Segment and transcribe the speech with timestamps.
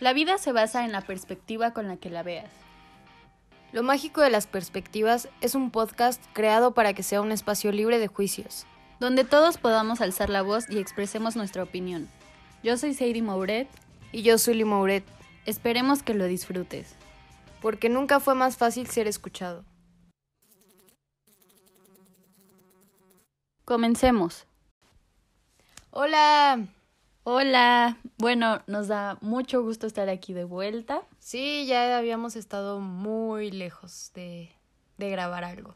[0.00, 2.50] La vida se basa en la perspectiva con la que la veas.
[3.72, 7.98] Lo mágico de las perspectivas es un podcast creado para que sea un espacio libre
[7.98, 8.66] de juicios.
[9.00, 12.08] donde todos podamos alzar la voz y expresemos nuestra opinión.
[12.62, 13.68] Yo soy Sadie Mouret,
[14.12, 15.02] Y yo soy Limouret,
[15.46, 16.94] esperemos que lo disfrutes.
[17.60, 19.64] porque nunca fue más fácil ser escuchado.
[23.64, 24.46] Comencemos.
[25.90, 26.68] Hola.
[27.24, 31.02] Hola, bueno, nos da mucho gusto estar aquí de vuelta.
[31.20, 34.50] Sí, ya habíamos estado muy lejos de,
[34.98, 35.74] de grabar algo.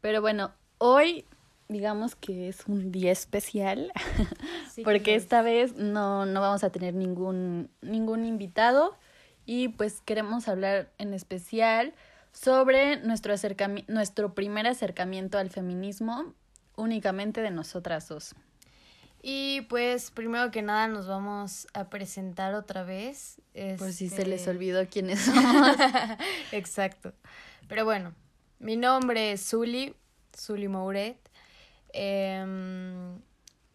[0.00, 1.24] Pero bueno, hoy
[1.68, 3.92] digamos que es un día especial
[4.74, 5.22] Sí, porque es.
[5.22, 8.96] esta vez no, no vamos a tener ningún, ningún invitado
[9.46, 11.94] y pues queremos hablar en especial
[12.32, 16.34] sobre nuestro, acercami- nuestro primer acercamiento al feminismo
[16.76, 18.34] únicamente de nosotras dos.
[19.30, 23.42] Y pues, primero que nada, nos vamos a presentar otra vez.
[23.76, 25.76] Por si se Este, les olvidó quiénes somos.
[26.50, 27.12] Exacto.
[27.68, 28.14] Pero bueno,
[28.58, 29.94] mi nombre es Zuli,
[30.34, 31.18] Zuli Mouret.
[31.92, 33.20] Em,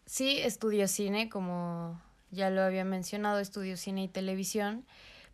[0.06, 4.84] sí, estudio cine, como ya lo había mencionado, estudio cine y televisión.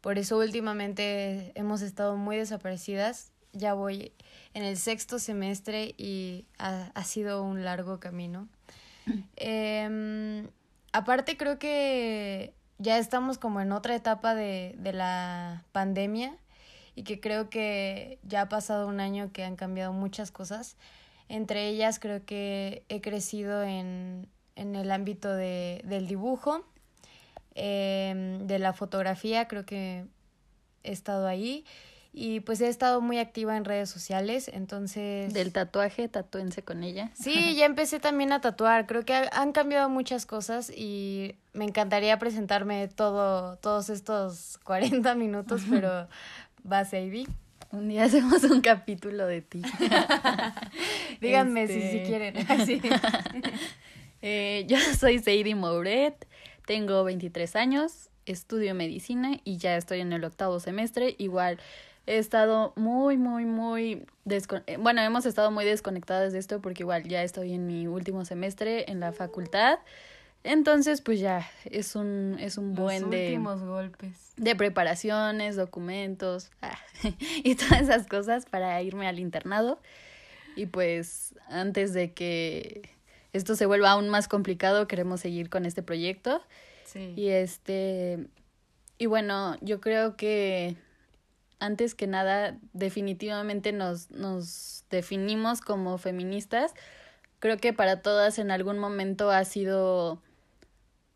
[0.02, 3.32] Por eso últimamente hemos estado muy desaparecidas.
[3.54, 4.12] Ya voy
[4.52, 8.48] en el sexto semestre y ha, ha sido un largo camino.
[9.36, 10.48] Em,
[10.92, 16.36] aparte creo que ya estamos como en otra etapa de, de la pandemia
[16.94, 20.76] y que creo que ya ha pasado un año que han cambiado muchas cosas.
[21.28, 26.64] Entre ellas creo que he crecido en, en el ámbito de, del dibujo,
[27.54, 30.04] em, de la fotografía, creo que
[30.82, 31.64] he estado ahí
[32.12, 35.32] y pues he estado muy activa en redes sociales, entonces...
[35.32, 37.10] Del tatuaje, tatúense con ella.
[37.14, 38.86] Sí, ya empecé también a tatuar.
[38.86, 45.14] Creo que ha- han cambiado muchas cosas y me encantaría presentarme todo, todos estos 40
[45.14, 46.08] minutos, pero
[46.70, 47.26] va Sadie.
[47.72, 49.62] Un día hacemos un capítulo de ti.
[51.20, 52.66] Díganme si, Este- si quieren.
[52.66, 52.80] Sí.
[54.22, 56.26] Eh, yo soy Sadie Mouret,
[56.66, 61.14] tengo 23 años, estudio medicina y ya estoy en el octavo semestre.
[61.18, 61.58] Igual
[62.06, 64.04] he estado muy, muy, muy...
[64.24, 67.86] descon- eh, Bueno, hemos estado muy desconectadas de esto porque igual ya estoy en mi
[67.86, 69.78] último semestre en la facultad.
[70.42, 74.32] Entonces, pues ya, es un, es un buen Los de, últimos golpes.
[74.36, 76.78] de preparaciones, documentos ah,
[77.44, 79.78] y todas esas cosas para irme al internado.
[80.56, 82.88] Y pues antes de que
[83.34, 86.42] esto se vuelva aún más complicado, queremos seguir con este proyecto.
[86.86, 87.12] Sí.
[87.16, 88.26] Y este
[88.98, 90.74] y bueno, yo creo que
[91.60, 96.74] antes que nada definitivamente nos nos definimos como feministas.
[97.38, 100.20] Creo que para todas en algún momento ha sido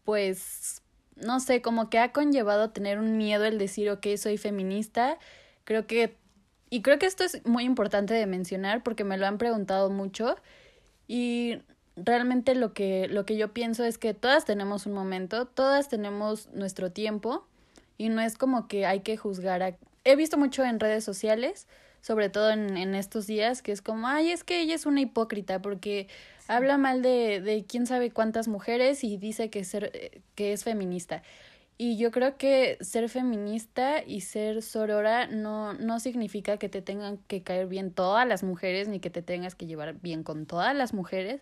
[0.05, 0.82] pues
[1.16, 5.19] no sé, como que ha conllevado tener un miedo el decir, ok, soy feminista.
[5.65, 6.16] Creo que,
[6.71, 10.37] y creo que esto es muy importante de mencionar porque me lo han preguntado mucho
[11.06, 11.59] y
[11.97, 16.49] realmente lo que, lo que yo pienso es que todas tenemos un momento, todas tenemos
[16.53, 17.47] nuestro tiempo
[17.97, 19.76] y no es como que hay que juzgar a...
[20.04, 21.66] He visto mucho en redes sociales,
[22.00, 25.00] sobre todo en, en estos días, que es como, ay, es que ella es una
[25.00, 26.09] hipócrita porque
[26.48, 30.64] habla mal de, de quién sabe cuántas mujeres y dice que, ser, eh, que es
[30.64, 31.22] feminista.
[31.78, 37.16] Y yo creo que ser feminista y ser sorora no, no significa que te tengan
[37.26, 40.76] que caer bien todas las mujeres, ni que te tengas que llevar bien con todas
[40.76, 41.41] las mujeres,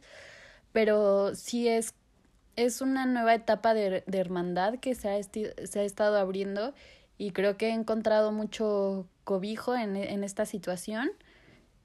[0.72, 1.94] pero sí es,
[2.56, 6.72] es una nueva etapa de, de hermandad que se ha, esti- se ha estado abriendo
[7.22, 11.08] y creo que he encontrado mucho cobijo en, en esta situación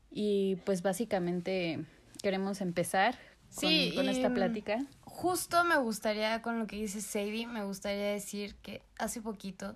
[0.09, 1.85] y pues básicamente
[2.23, 3.19] queremos empezar
[3.53, 4.79] con, Sí, con esta mm, plática.
[5.01, 9.75] Justo me gustaría, con lo que dice Sadie, me gustaría decir que hace poquito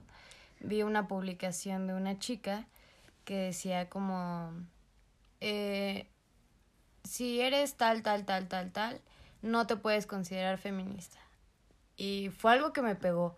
[0.62, 2.66] vi una publicación de una chica
[3.24, 4.52] que decía como,
[5.42, 6.08] eh,
[7.04, 9.00] si eres tal, tal, tal, tal, tal,
[9.44, 11.20] no te puedes considerar feminista.
[11.98, 13.38] Y fue algo que me pegó.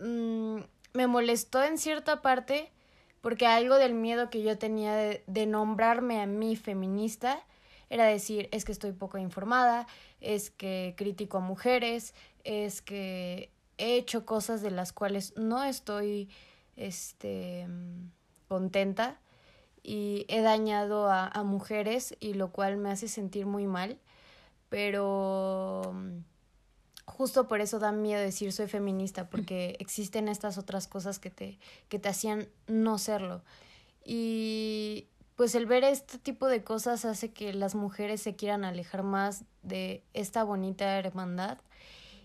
[0.00, 0.60] Mm,
[0.94, 2.72] me molestó en cierta parte
[3.20, 7.40] porque algo del miedo que yo tenía de, nombrarme a mí feminista
[7.90, 9.86] era decir, es que estoy poco informada,
[10.20, 16.28] es que critico a mujeres, es que he hecho cosas de las cuales no estoy
[16.76, 17.66] este
[18.48, 19.18] contenta
[19.82, 23.98] y he dañado a, a mujeres y lo cual me hace sentir muy mal,
[24.68, 26.18] pero mm,
[27.06, 31.58] justo por eso da miedo decir soy feminista, porque existen estas otras cosas que te,
[31.88, 33.42] que te hacían no serlo.
[34.04, 35.06] Y
[35.36, 39.44] pues el ver este tipo de cosas hace que las mujeres se quieran alejar más
[39.62, 41.58] de esta bonita hermandad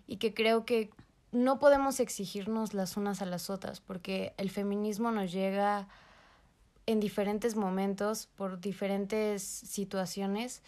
[0.07, 0.92] y que creo que
[1.31, 5.88] no podemos exigirnos las unas a las otras, porque el feminismo nos llega
[6.86, 10.62] en diferentes momentos, por diferentes situaciones,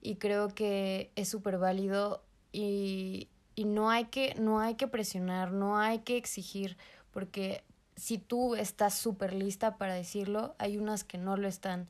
[0.00, 2.22] y creo que es súper válido
[2.52, 6.76] y, y no, hay que, no hay que presionar, no hay que exigir,
[7.10, 7.62] porque
[7.96, 11.88] si tú estás súper lista para decirlo, hay unas que no lo están.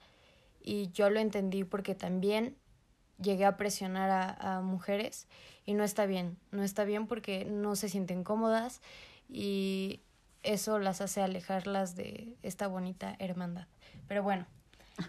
[0.60, 2.56] Y yo lo entendí porque también
[3.20, 5.26] llegué a presionar a, a mujeres
[5.64, 8.80] y no está bien, no está bien porque no se sienten cómodas
[9.28, 10.00] y
[10.42, 13.66] eso las hace alejarlas de esta bonita hermandad.
[14.06, 14.46] Pero bueno,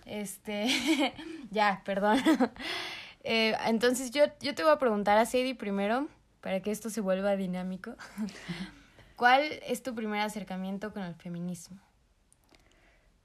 [0.06, 0.68] este,
[1.52, 2.20] ya, perdón.
[3.28, 6.08] Eh, entonces yo, yo te voy a preguntar a Sadie primero,
[6.46, 7.96] para que esto se vuelva dinámico.
[9.16, 11.80] ¿Cuál es tu primer acercamiento con el feminismo?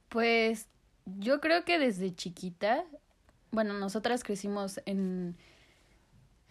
[0.09, 0.69] Pues
[1.05, 2.83] yo creo que desde chiquita,
[3.51, 5.37] bueno, nosotras crecimos en,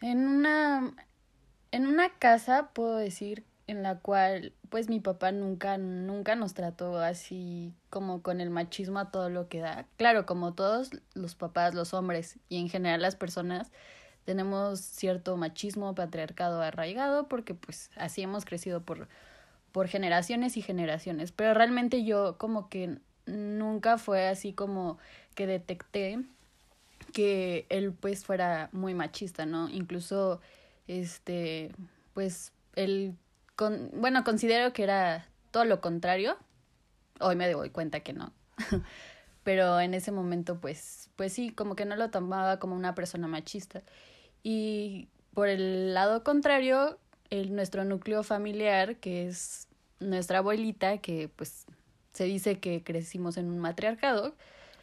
[0.01, 0.93] en una,
[1.71, 6.99] en una casa, puedo decir, en la cual pues mi papá nunca, nunca nos trató
[6.99, 9.87] así como con el machismo a todo lo que da.
[9.97, 13.71] Claro, como todos los papás, los hombres y en general las personas,
[14.29, 19.07] tenemos cierto machismo, patriarcado arraigado, porque pues así hemos crecido por,
[19.71, 21.31] por generaciones y generaciones.
[21.31, 24.99] Pero realmente yo como que nunca fue así como
[25.33, 26.19] que detecté
[27.11, 29.67] que él pues fuera muy machista, ¿no?
[29.67, 30.41] Incluso,
[30.85, 31.71] este,
[32.13, 33.15] pues él
[33.55, 36.37] con, bueno, considero que era todo lo contrario.
[37.19, 38.31] Hoy me doy cuenta que no.
[39.43, 43.27] Pero en ese momento, pues, pues sí, como que no lo tomaba como una persona
[43.27, 43.81] machista.
[44.43, 46.97] Y por el lado contrario,
[47.29, 49.67] el, nuestro núcleo familiar, que es
[49.99, 51.65] nuestra abuelita, que pues
[52.13, 54.35] se dice que crecimos en un matriarcado.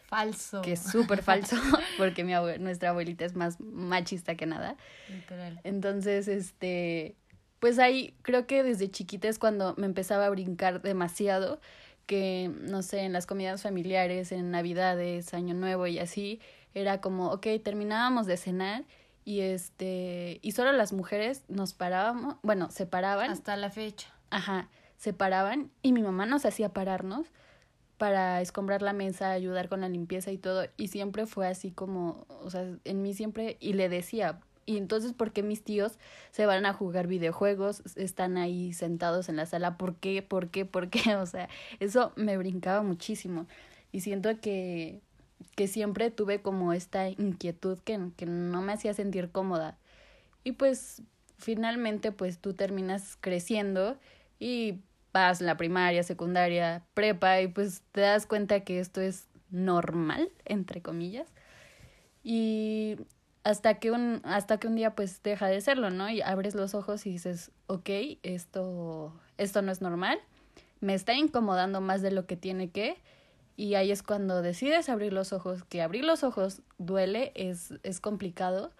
[0.07, 0.63] Falso.
[0.63, 1.57] Que es súper falso,
[1.99, 4.77] porque mi nuestra abuelita es más machista que nada.
[5.09, 5.61] Literal.
[5.65, 7.17] Entonces, este,
[7.59, 11.61] pues ahí creo que desde chiquita es cuando me empezaba a brincar demasiado,
[12.07, 16.41] que no sé, en las comidas familiares, en Navidades, Año Nuevo y así,
[16.73, 18.85] era como, ok, terminábamos de cenar
[19.27, 23.29] y este, y solo las mujeres nos parábamos, bueno, se paraban.
[23.31, 24.09] Hasta la fecha.
[24.31, 27.27] Ajá, se paraban y mi mamá nos hacía pararnos
[27.99, 32.25] para escombrar la mesa, ayudar con la limpieza y todo, y siempre fue así como,
[32.29, 35.99] o sea, en mí siempre, y le decía, y entonces, ¿por qué mis tíos
[36.31, 37.83] se van a jugar videojuegos?
[37.97, 39.77] Están ahí sentados en la sala.
[39.77, 40.23] ¿Por qué?
[40.23, 40.65] ¿Por qué?
[40.65, 41.01] ¿Por qué?
[41.17, 41.49] O sea,
[41.79, 43.47] eso me brincaba muchísimo.
[43.93, 45.01] Y siento que,
[45.55, 49.79] que siempre tuve como esta inquietud que, que no me hacía sentir cómoda.
[50.45, 51.03] Y pues
[51.39, 53.99] finalmente pues tú terminas creciendo
[54.39, 54.81] y
[55.13, 60.83] vas la primaria, secundaria, prepa y pues te das cuenta que esto es normal, entre
[60.83, 61.27] comillas.
[62.23, 62.97] Y
[63.45, 66.11] hasta que un, hasta que un día pues deja de serlo, ¿no?
[66.11, 67.89] Y abres los ojos y dices, ok,
[68.23, 70.19] esto, esto no es normal,
[70.81, 72.97] me está incomodando más de lo que tiene que,
[73.57, 78.01] y ahí es cuando decides abrir los ojos, que abrir los ojos duele, es, es
[78.01, 78.71] complicado,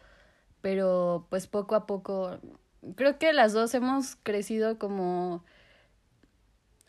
[0.61, 2.39] pero pues poco a poco,
[2.95, 5.45] creo que las dos hemos crecido como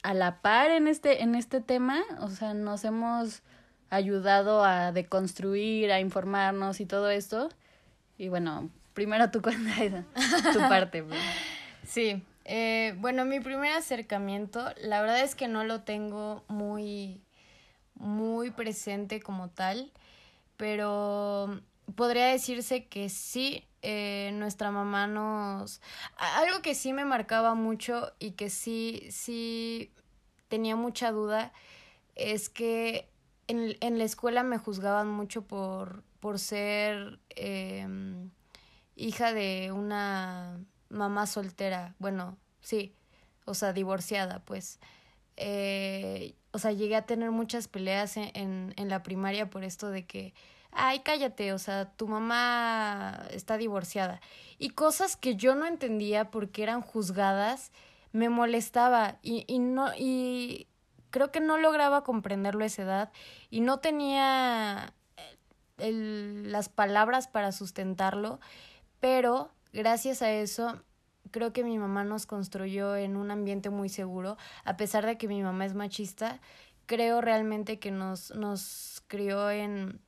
[0.04, 3.42] a la par en este, en este tema, o sea, nos hemos
[3.90, 7.50] ayudado a deconstruir, a informarnos y todo esto.
[8.18, 10.06] Y bueno, primero tú cuenta
[10.54, 11.04] tu parte.
[11.04, 11.20] Pues.
[11.84, 17.22] Sí, eh, bueno, mi primer acercamiento, la verdad es que no lo tengo muy,
[18.00, 19.92] muy presente como tal,
[20.56, 21.62] pero
[21.96, 25.82] podría decirse que sí, eh, nuestra mamá nos...
[26.18, 29.92] Algo que sí me marcaba mucho y que sí, sí
[30.48, 31.54] tenía mucha duda
[32.16, 33.10] es que
[33.48, 38.32] en, en la escuela me juzgaban mucho por, por ser em,
[38.96, 42.94] hija de una mamá soltera, bueno, sí,
[43.46, 44.80] o sea, divorciada, pues.
[45.38, 50.08] Eh, o sea, llegué a tener muchas peleas en, en, la primaria por esto de
[50.08, 50.34] que,
[50.72, 54.22] ay, cállate, o sea, tu mamá está divorciada.
[54.58, 57.72] Y cosas que yo no entendía porque eran juzgadas,
[58.12, 60.66] me molestaba y, y no, y
[61.12, 63.12] creo que no lograba comprenderlo a esa edad
[63.52, 64.96] y no tenía
[65.78, 68.40] el, las palabras para sustentarlo,
[69.00, 70.82] pero gracias a eso
[71.32, 75.28] creo que mi mamá nos construyó en un ambiente muy seguro, a pesar de que
[75.28, 76.40] mi mamá es machista,
[76.86, 80.00] creo realmente que nos, nos crió en,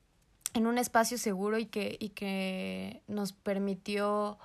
[0.53, 4.37] en un espacio seguro y que, y que nos permitió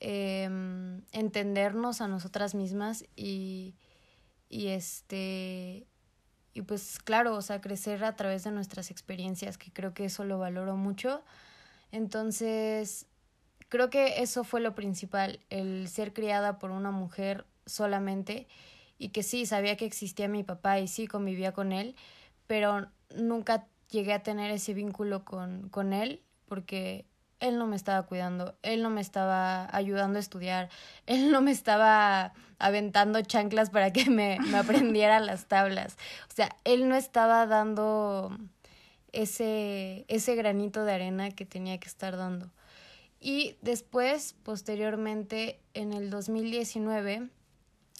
[0.00, 3.74] em, entendernos a nosotras mismas y,
[4.48, 5.86] y este
[6.56, 10.24] y pues claro, o sea, crecer a través de nuestras experiencias, que creo que eso
[10.24, 11.22] lo valoro mucho.
[11.92, 13.04] Entonces,
[13.68, 18.46] creo que eso fue lo principal, el ser criada por una mujer solamente
[18.98, 21.96] y que sí, sabía que existía mi papá y sí convivía con él,
[22.46, 27.06] pero nunca llegué a tener ese vínculo con, con él porque
[27.40, 30.70] él no me estaba cuidando, él no me estaba ayudando a estudiar,
[31.06, 35.96] él no me estaba aventando chanclas para que me, me aprendiera las tablas.
[36.30, 38.36] O sea, él no estaba dando
[39.12, 42.50] ese, ese granito de arena que tenía que estar dando.
[43.20, 47.30] Y después, posteriormente, en el 2019,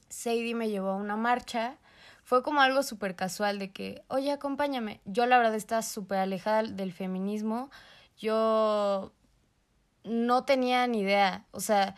[0.09, 1.79] Sadie me llevó a una marcha.
[2.23, 5.01] Fue como algo súper casual de que, oye, acompáñame.
[5.05, 7.71] Yo la verdad estaba súper alejada del feminismo.
[8.19, 9.13] Yo
[10.05, 11.47] no tenía ni idea.
[11.53, 11.95] O sea,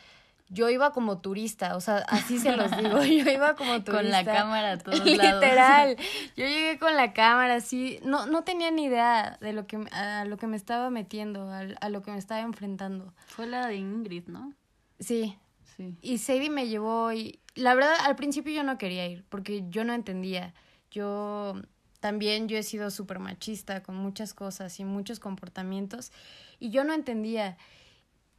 [0.50, 3.93] yo iba como turista, o sea, así se los digo, yo iba como turista.
[3.93, 5.43] Con la cámara a todos lados.
[5.43, 5.97] Literal.
[6.37, 10.25] Yo llegué con la cámara así, no no tenía ni idea de lo que a
[10.25, 13.12] lo que me estaba metiendo, a, a lo que me estaba enfrentando.
[13.26, 14.52] Fue la de Ingrid, ¿no?
[15.00, 15.37] Sí.
[15.76, 15.97] Sí.
[16.02, 19.85] Y Sadie me llevó y la verdad al principio yo no quería ir porque yo
[19.85, 20.55] no entendía.
[20.90, 21.61] Yo
[22.00, 26.11] también yo he sido súper machista con muchas cosas y muchos comportamientos
[26.59, 27.59] y yo no entendía.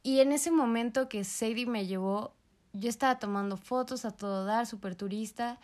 [0.02, 2.32] Y en ese momento que Sadie me llevó,
[2.72, 5.58] yo estaba tomando fotos a todo dar, súper turista.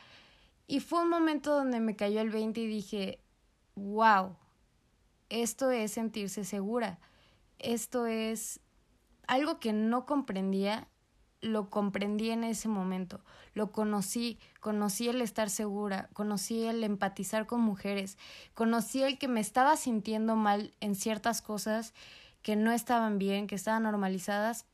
[0.67, 3.21] Y fue un momento donde me cayó el 20 y dije,
[3.77, 4.37] wow,
[5.29, 6.99] esto es sentirse segura.
[7.59, 8.61] Esto es
[9.27, 10.89] algo que no comprendía,
[11.41, 13.21] lo comprendí en ese momento.
[13.55, 18.19] Lo conocí, conocí el estar segura, conocí el empatizar con mujeres,
[18.55, 21.95] conocí el que me estaba sintiendo mal en ciertas cosas
[22.43, 24.67] que no estaban bien, que estaban normalizadas.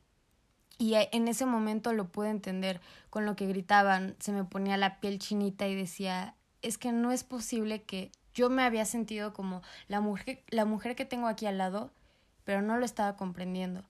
[0.78, 5.00] Y en ese momento lo pude entender con lo que gritaban, se me ponía la
[5.00, 9.62] piel chinita y decía, es que no es posible que yo me había sentido como
[9.88, 11.90] la mujer, la mujer que tengo aquí al lado,
[12.44, 13.84] pero no lo estaba comprendiendo.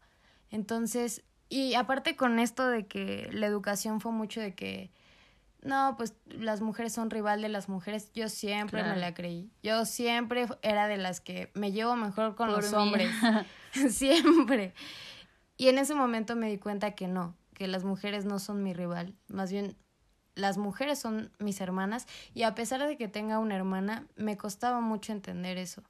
[0.51, 4.91] Entonces, y aparte con esto de que la educación fue mucho de que
[5.63, 8.11] no, pues las mujeres son rival de las mujeres.
[8.13, 9.49] Yo siempre me la creí.
[9.63, 13.11] Yo siempre era de las que me llevo mejor con los hombres.
[13.89, 14.75] siempre.
[15.57, 18.75] Y en ese momento me di cuenta que no, que las mujeres no son mi
[18.75, 19.15] rival.
[19.29, 19.77] Más bien,
[20.35, 22.09] las mujeres son mis hermanas.
[22.35, 25.85] Y a pesar de que tenga una hermana, me costaba mucho entender eso.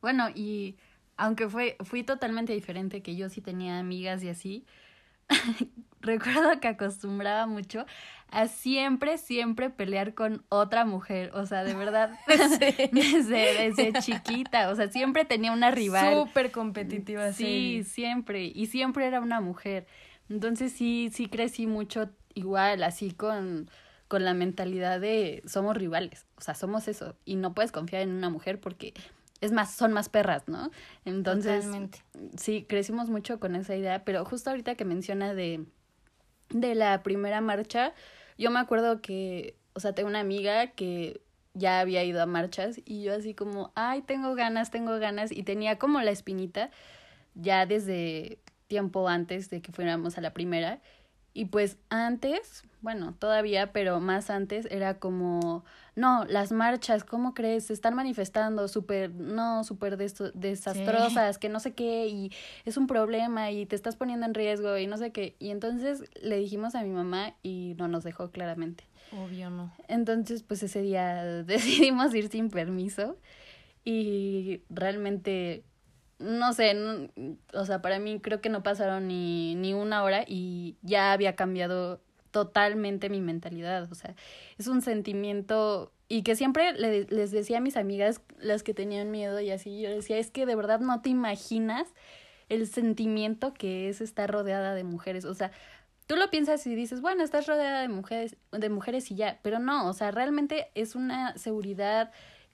[0.00, 0.78] Bueno, y
[1.16, 4.66] aunque fue, fui totalmente diferente, que yo sí tenía amigas y así,
[6.00, 7.86] recuerdo que acostumbraba mucho
[8.30, 11.30] a siempre, siempre pelear con otra mujer.
[11.34, 12.12] O sea, de verdad,
[12.92, 14.70] desde, desde chiquita.
[14.70, 16.14] O sea, siempre tenía una rival.
[16.14, 17.82] Súper competitiva, sí.
[17.84, 18.44] siempre.
[18.54, 19.86] Y siempre era una mujer.
[20.28, 23.68] Entonces sí, sí crecí mucho igual, así con,
[24.06, 26.26] con la mentalidad de somos rivales.
[26.36, 27.16] O sea, somos eso.
[27.24, 28.94] Y no puedes confiar en una mujer porque
[29.40, 30.70] es más, son más perras, ¿no?
[31.04, 31.66] Entonces,
[32.36, 35.64] sí, crecimos mucho con esa idea, pero justo ahorita que menciona de,
[36.50, 37.94] de la primera marcha,
[38.38, 41.22] yo me acuerdo que, o sea, tengo una amiga que
[41.54, 45.42] ya había ido a marchas y yo así como, ay, tengo ganas, tengo ganas y
[45.42, 46.70] tenía como la espinita
[47.34, 50.80] ya desde tiempo antes de que fuéramos a la primera
[51.32, 57.66] y pues antes, bueno, todavía, pero más antes era como, no, las marchas, ¿cómo crees?
[57.66, 62.32] Se están manifestando súper, no, súper desastrosas, que no sé qué, y
[62.64, 65.36] es un problema y te estás poniendo en riesgo y no sé qué.
[65.38, 68.84] Y entonces le dijimos a mi mamá y no nos dejó claramente.
[69.12, 69.72] Obvio no.
[69.86, 73.16] Entonces, pues ese día decidimos ir sin permiso
[73.84, 75.64] y realmente
[76.20, 76.76] no sé,
[77.52, 81.34] o sea, para mí creo que no pasaron ni, ni una hora y ya había
[81.34, 82.00] cambiado
[82.30, 84.14] totalmente mi mentalidad, o sea,
[84.58, 89.10] es un sentimiento y que siempre le, les decía a mis amigas, las que tenían
[89.10, 91.88] miedo y así, yo decía, es que de verdad no te imaginas
[92.48, 95.50] el sentimiento que es estar rodeada de mujeres, o sea,
[96.06, 99.60] tú lo piensas y dices, bueno, estás rodeada de mujeres, de mujeres y ya, pero
[99.60, 102.10] no, o sea, realmente es una seguridad,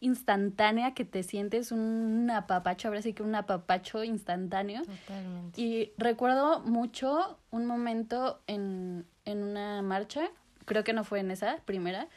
[0.07, 4.83] instantánea que te sientes un apapacho, ahora sí que un apapacho instantáneo.
[4.83, 5.61] Totalmente.
[5.61, 10.31] Y recuerdo mucho un momento en, en una marcha,
[10.65, 12.09] creo que no fue en esa primera,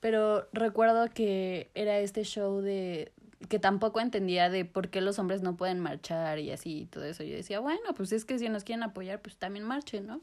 [0.00, 3.12] pero recuerdo que era este show de
[3.48, 7.04] que tampoco entendía de por qué los hombres no pueden marchar y así y todo
[7.04, 7.24] eso.
[7.24, 10.22] Yo decía, bueno, pues es que si nos quieren apoyar, pues también marchen, ¿no?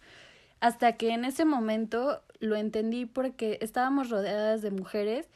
[0.62, 5.28] Hasta que en ese momento lo entendí porque estábamos rodeadas de mujeres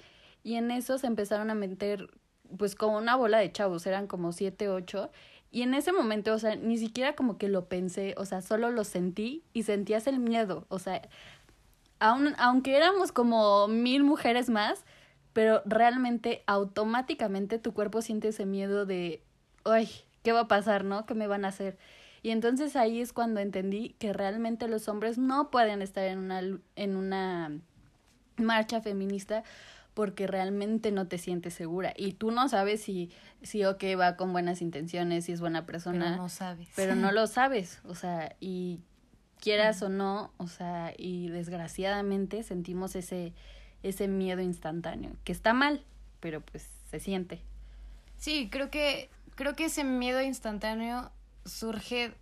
[0.44, 2.10] y en eso se empezaron a meter
[2.58, 5.10] pues como una bola de chavos, eran como siete, ocho,
[5.50, 8.72] y en ese momento, o sea, ni siquiera como que lo pensé, o sea, solo
[8.72, 11.02] lo sentí y sentías el miedo, o sea,
[12.00, 14.84] aun, aunque éramos como mil mujeres más,
[15.32, 19.24] pero realmente automáticamente tu cuerpo siente ese miedo de,
[19.64, 19.90] ay,
[20.24, 21.06] ¿qué va a pasar, no?
[21.06, 21.78] ¿Qué me van a hacer?
[22.22, 26.42] Y entonces ahí es cuando entendí que realmente los hombres no pueden estar en una,
[26.76, 27.52] en una
[28.38, 29.44] marcha feminista
[29.94, 31.94] porque realmente no te sientes segura.
[31.96, 36.06] Y tú no sabes si si ok va con buenas intenciones si es buena persona
[36.12, 36.70] pero no sabes.
[36.76, 37.80] pero no lo sabes.
[37.86, 38.80] O sea y
[39.40, 43.34] quieras o no o sea y desgraciadamente sentimos ese
[43.84, 45.84] ese miedo instantáneo que está mal
[46.20, 47.42] pero pues se siente.
[48.18, 51.12] Sí creo que creo que ese miedo instantáneo
[51.46, 52.14] surge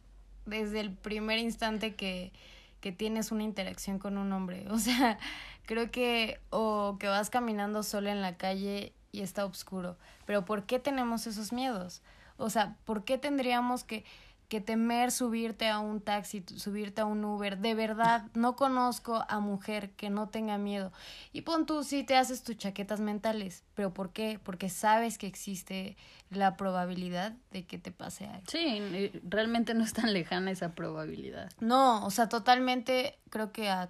[0.45, 2.31] desde el primer instante que,
[2.81, 4.65] que tienes una interacción con un hombre.
[4.71, 5.17] O sea,
[5.65, 9.97] creo que o que vas caminando sola en la calle y está oscuro.
[10.25, 12.01] Pero ¿por qué tenemos esos miedos?
[12.37, 14.03] O sea, ¿por qué tendríamos que
[14.51, 17.57] que temer subirte a un taxi, subirte a un Uber.
[17.57, 20.91] De verdad, no conozco a mujer que no tenga miedo.
[21.31, 24.41] Y pon tú, sí te haces tus chaquetas mentales, pero ¿por qué?
[24.43, 25.95] Porque sabes que existe
[26.29, 28.43] la probabilidad de que te pase algo.
[28.49, 31.49] Sí, realmente no es tan lejana esa probabilidad.
[31.61, 33.89] No, o sea, totalmente creo que a,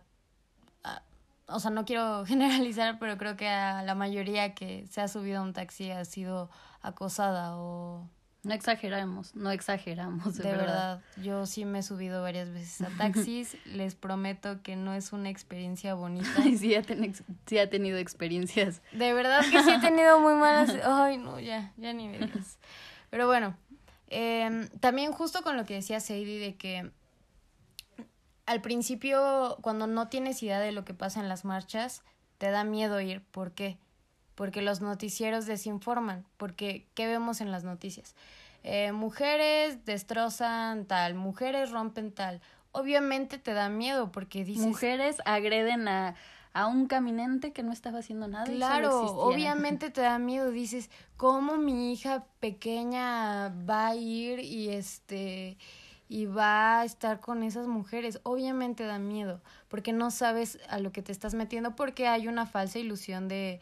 [0.83, 1.01] a
[1.47, 5.39] o sea, no quiero generalizar, pero creo que a la mayoría que se ha subido
[5.39, 6.51] a un taxi ha sido
[6.83, 8.07] acosada o
[8.43, 11.01] no exageramos, no exageramos, de, verdad.
[11.17, 13.55] Yo sí me he subido varias veces a taxis.
[13.65, 16.41] Les prometo que no es una experiencia bonita.
[16.57, 16.83] sí, ha,
[17.45, 18.81] sí ha tenido experiencias.
[18.93, 20.75] De verdad que sí he tenido muy malas.
[20.83, 22.57] Ay, no, ya, ya ni me digas.
[23.11, 23.55] Pero bueno,
[24.07, 26.91] eh, también justo con lo que decía Sadie de que
[28.47, 32.01] al principio, cuando no tienes idea de lo que pasa en las marchas,
[32.39, 33.21] te da miedo ir.
[33.31, 33.77] ¿Por qué?
[33.77, 33.77] porque
[34.61, 38.15] los noticieros desinforman, porque ¿qué vemos en las noticias?
[38.63, 42.41] Eh, mujeres destrozan tal, mujeres rompen tal.
[42.71, 44.65] Obviamente te da miedo porque dices...
[44.65, 46.15] Mujeres agreden a,
[46.53, 48.45] a un caminante que no estaba haciendo nada.
[48.45, 50.51] Claro, obviamente te da miedo.
[50.51, 55.57] Dices, ¿cómo mi hija pequeña va a ir y este
[56.07, 58.19] y va a estar con esas mujeres?
[58.23, 62.45] Obviamente da miedo, porque no sabes a lo que te estás metiendo, porque hay una
[62.45, 63.61] falsa ilusión de,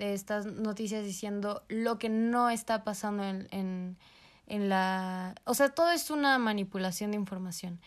[0.00, 3.98] de estas noticias diciendo lo que no está pasando en, en,
[4.46, 5.34] en la...
[5.44, 7.80] O sea, todo es una manipulación de información.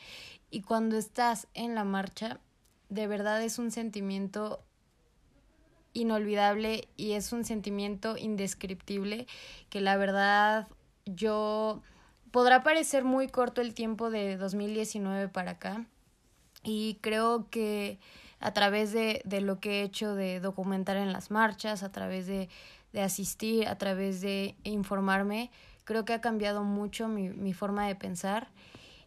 [0.52, 2.40] Y cuando estás en la marcha,
[2.90, 4.64] de verdad es un sentimiento
[5.94, 9.26] inolvidable y es un sentimiento indescriptible
[9.70, 10.68] que la verdad
[11.06, 11.82] yo
[12.32, 15.86] podrá parecer muy corto el tiempo de 2019 para acá
[16.64, 18.00] y creo que
[18.44, 22.28] a través de, de lo que he hecho de documentar en las marchas, a través
[22.28, 22.50] de,
[22.92, 25.50] de asistir, a través de informarme,
[25.86, 28.50] creo que ha cambiado mucho mi, mi forma de pensar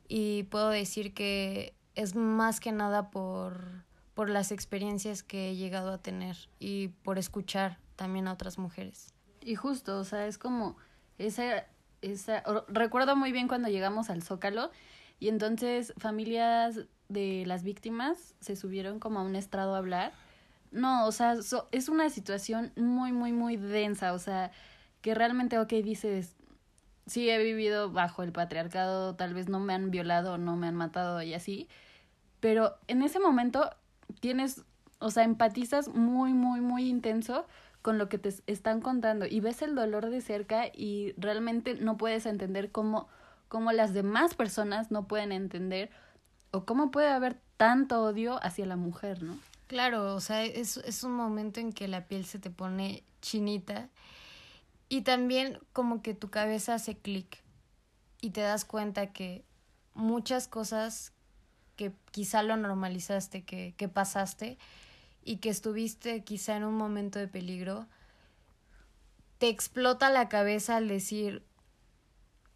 [0.08, 5.92] y puedo decir que es más que nada por, por las experiencias que he llegado
[5.92, 9.12] a tener y por escuchar también a otras mujeres.
[9.42, 10.78] Y justo, o sea, es como
[11.18, 11.66] esa,
[12.00, 14.70] esa, recuerdo muy bien cuando llegamos al Zócalo
[15.20, 20.12] y entonces familias de las víctimas se subieron como a un estrado a hablar.
[20.70, 21.36] No, o sea,
[21.72, 24.50] es una situación muy, muy, muy densa, o sea,
[25.00, 26.36] que realmente, ok, dices,
[27.06, 30.74] sí he vivido bajo el patriarcado, tal vez no me han violado, no me han
[30.74, 31.68] matado y así,
[32.40, 33.70] pero en ese momento
[34.20, 34.64] tienes,
[34.98, 37.46] o sea, empatizas muy, muy, muy intenso
[37.82, 41.96] con lo que te están contando y ves el dolor de cerca y realmente no
[41.96, 43.08] puedes entender cómo,
[43.48, 45.90] cómo las demás personas no pueden entender
[46.50, 49.38] o cómo puede haber tanto odio hacia la mujer, ¿no?
[49.66, 53.88] Claro, o sea, es, es un momento en que la piel se te pone chinita
[54.88, 57.42] y también como que tu cabeza hace clic
[58.20, 59.44] y te das cuenta que
[59.94, 61.12] muchas cosas
[61.74, 64.58] que quizá lo normalizaste, que, que pasaste
[65.24, 67.86] y que estuviste quizá en un momento de peligro,
[69.38, 71.44] te explota la cabeza al decir,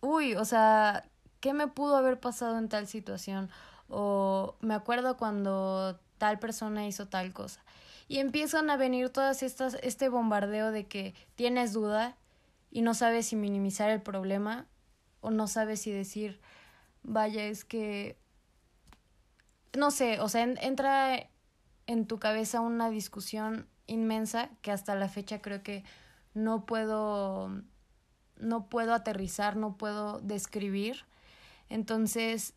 [0.01, 1.05] uy, o sea,
[1.41, 3.51] ¿qué me pudo haber pasado en tal situación?
[3.91, 7.63] O me acuerdo cuando tal persona hizo tal cosa.
[8.09, 12.17] Y empiezan a venir todas estas, este bombardeo de que tienes duda
[12.71, 14.67] y no sabes si minimizar el problema
[15.21, 16.41] o no sabes si decir,
[17.03, 18.19] vaya, es que,
[19.77, 21.29] no sé, o sea, entra
[21.87, 25.85] en tu cabeza una discusión inmensa que hasta la fecha creo que
[26.35, 27.51] no puedo,
[28.37, 31.05] no puedo aterrizar, no puedo describir.
[31.69, 32.55] Entonces,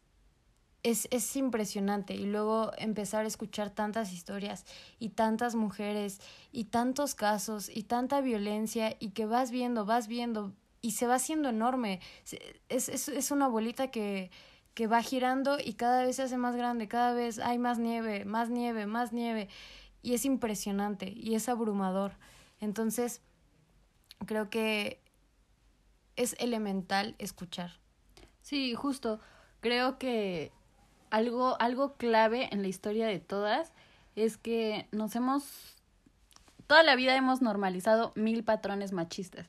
[0.84, 4.66] es, es impresionante y luego empezar a escuchar tantas historias
[5.00, 6.20] y tantas mujeres
[6.52, 11.16] y tantos casos y tanta violencia y que vas viendo, vas viendo y se va
[11.16, 12.02] haciendo enorme.
[12.68, 14.30] Es, es, es una bolita que,
[14.74, 18.26] que va girando y cada vez se hace más grande, cada vez hay más nieve,
[18.26, 19.48] más nieve, más nieve
[20.02, 22.18] y es impresionante y es abrumador.
[22.60, 23.22] Entonces,
[24.26, 25.02] creo que
[26.18, 27.80] es elemental escuchar.
[28.42, 29.22] Sí, justo
[29.62, 30.52] creo que
[31.14, 33.72] algo, algo clave en la historia de todas
[34.16, 35.76] es que nos hemos,
[36.66, 39.46] toda la vida hemos normalizado mil patrones machistas.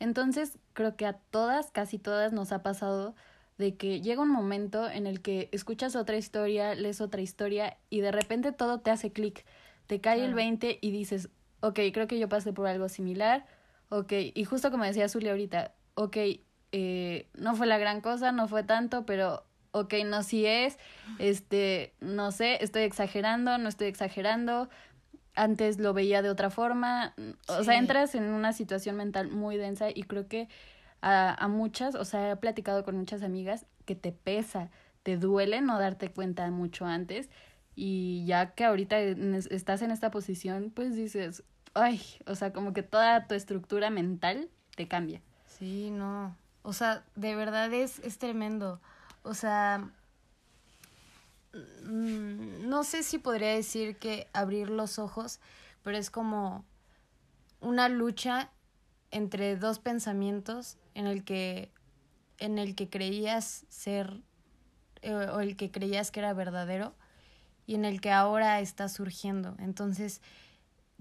[0.00, 3.14] Entonces, creo que a todas, casi todas, nos ha pasado
[3.56, 8.02] de que llega un momento en el que escuchas otra historia, lees otra historia y
[8.02, 9.46] de repente todo te hace clic,
[9.86, 13.46] te cae el 20 y dices, ok, creo que yo pasé por algo similar,
[13.88, 16.16] ok, y justo como decía Zulia ahorita, ok,
[16.72, 20.78] eh, no fue la gran cosa, no fue tanto, pero ok, no si es,
[21.18, 24.68] este, no sé, estoy exagerando, no estoy exagerando,
[25.34, 27.14] antes lo veía de otra forma,
[27.46, 30.48] o sea, entras en una situación mental muy densa y creo que
[31.00, 34.70] a, a muchas, o sea, he platicado con muchas amigas que te pesa,
[35.02, 37.30] te duele no darte cuenta mucho antes
[37.76, 42.82] y ya que ahorita estás en esta posición, pues dices, ay, o sea, como que
[42.82, 45.22] toda tu estructura mental te cambia.
[45.46, 48.80] Sí, no, o sea, de verdad es, es tremendo.
[49.22, 49.90] O sea,
[51.52, 55.40] mm, no sé si podría decir que abrir los ojos,
[55.82, 56.64] pero es como
[57.60, 58.50] una lucha
[59.10, 61.72] entre dos pensamientos en el que
[62.38, 64.20] en el que creías ser
[65.02, 66.94] eh, o el que creías que era verdadero
[67.66, 69.54] y en el que ahora está surgiendo.
[69.58, 70.20] Entonces,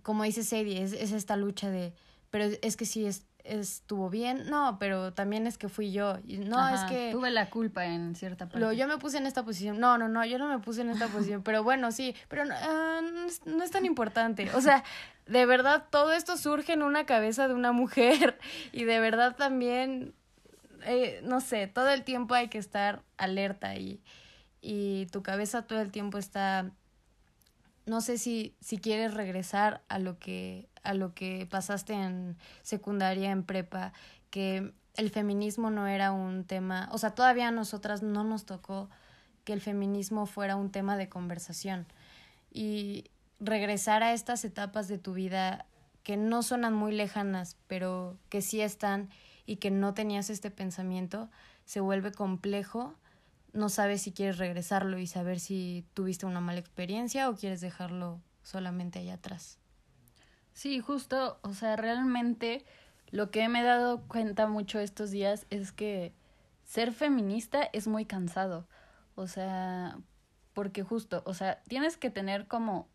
[0.04, 1.94] como dice Sadie, es, es esta lucha de,
[2.30, 6.18] pero es que sí es, estuvo bien, no, pero también es que fui yo.
[6.26, 7.12] No, es que...
[7.12, 8.60] Tuve la culpa en cierta parte.
[8.60, 9.80] Lo, yo me puse en esta posición.
[9.80, 13.02] No, no, no, yo no me puse en esta posición, pero bueno, sí, pero ah,
[13.46, 14.50] no, es tan importante.
[14.54, 14.84] O sea,
[15.26, 18.38] de verdad, todo esto surge en una cabeza de una mujer
[18.72, 20.14] y de verdad también,
[20.84, 24.02] eh, no sé, todo el tiempo hay que estar alerta y,
[24.62, 26.72] y tu cabeza todo el tiempo está
[27.88, 33.30] no sé si, si quieres regresar a lo que a lo que pasaste en secundaria,
[33.30, 33.92] en prepa,
[34.30, 38.90] que el feminismo no era un tema, o sea, todavía a nosotras no nos tocó
[39.44, 41.86] que el feminismo fuera un tema de conversación.
[42.52, 43.06] Y
[43.40, 45.66] regresar a estas etapas de tu vida
[46.04, 49.10] que no suenan muy lejanas, pero que sí están
[49.46, 51.30] y que no tenías este pensamiento,
[51.66, 52.96] se vuelve complejo.
[53.52, 58.22] No sabes si quieres regresarlo y saber si tuviste una mala experiencia o quieres dejarlo
[58.42, 59.60] solamente allá atrás.
[60.58, 62.66] Sí, justo, o sea, realmente
[63.12, 66.14] lo que me he dado cuenta mucho estos días es que
[66.64, 68.68] ser feminista es muy cansado.
[69.14, 70.00] O sea,
[70.54, 72.88] porque justo, o sea, tienes que tener como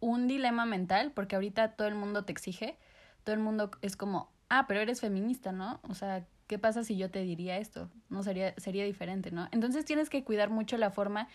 [0.00, 2.78] un dilema mental, porque ahorita todo el mundo te exige,
[3.22, 5.80] todo el mundo es como, ah, pero eres feminista, ¿no?
[5.90, 7.90] O sea, ¿qué pasa si yo te diría esto?
[8.08, 9.46] No sería, sería diferente, ¿no?
[9.52, 11.28] Entonces tienes que cuidar mucho la forma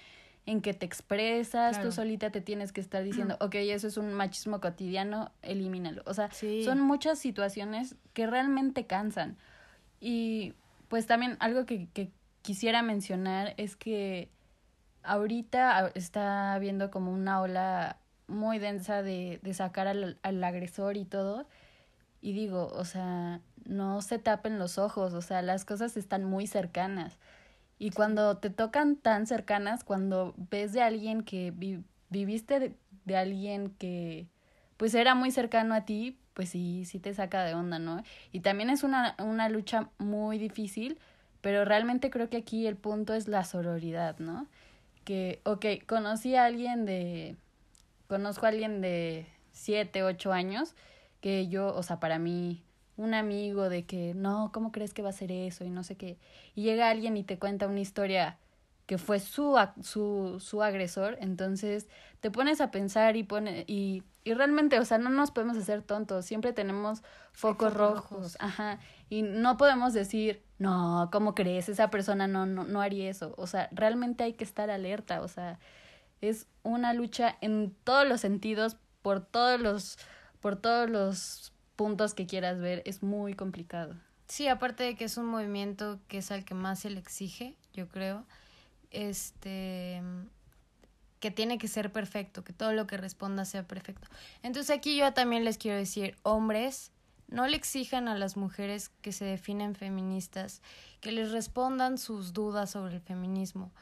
[0.46, 4.14] en que te expresas, tú solita te tienes que estar diciendo, ok, eso es un
[4.14, 6.04] machismo cotidiano, elimínalo.
[6.06, 6.30] O sea,
[6.66, 9.38] son muchas situaciones que realmente cansan.
[10.02, 10.54] Y
[10.90, 14.30] pues también algo que, que quisiera mencionar es que
[15.04, 21.06] ahorita está habiendo como una ola muy densa de, de sacar al, al agresor y
[21.06, 21.48] todo.
[22.22, 26.48] Y digo, o sea, no se tapen los ojos, o sea, las cosas están muy
[26.48, 27.18] cercanas.
[27.84, 31.52] Y cuando te tocan tan cercanas, cuando ves de alguien que
[32.10, 34.30] viviste de, alguien que
[34.78, 38.02] pues era muy cercano a ti, pues sí, sí te saca de onda, ¿no?
[38.32, 40.98] Y también es una, una lucha muy difícil,
[41.42, 44.48] pero realmente creo que aquí el punto es la sororidad, ¿no?
[45.04, 47.36] Que, ok, conocí a alguien de,
[48.08, 50.74] conozco a alguien de siete, ocho años,
[51.20, 52.64] que yo, o sea, para mí
[52.98, 55.66] un amigo de que no, ¿cómo crees que va a ser eso?
[55.66, 56.18] Y no sé qué.
[56.56, 58.38] Y llega alguien y te cuenta una historia
[58.86, 61.88] que fue su, su, su agresor, entonces
[62.20, 65.82] te pones a pensar y pone y, y realmente, o sea, no nos podemos hacer
[65.84, 67.02] tontos, siempre tenemos
[67.32, 68.80] focos, rojos, ajá,
[69.10, 71.70] y no podemos decir, no, ¿cómo crees?
[71.70, 75.30] Esa persona no, no, no haría eso, o sea, realmente hay que estar alerta, o
[75.30, 75.60] sea,
[76.20, 79.98] es una lucha en todos los sentidos, por todos los,
[80.42, 81.53] por todos los
[81.84, 83.94] puntos que quieras ver, es muy complicado.
[84.30, 87.58] Sí, aparte de que es un movimiento que es al que más se le exige,
[87.74, 88.24] yo creo,
[88.90, 90.02] este
[91.20, 94.08] que tiene que ser perfecto, que todo lo que responda sea perfecto.
[94.44, 96.92] Entonces aquí yo también les quiero decir, hombres,
[97.28, 100.62] no le exijan a las mujeres que se definen feministas
[101.02, 103.74] que les respondan sus dudas sobre el feminismo.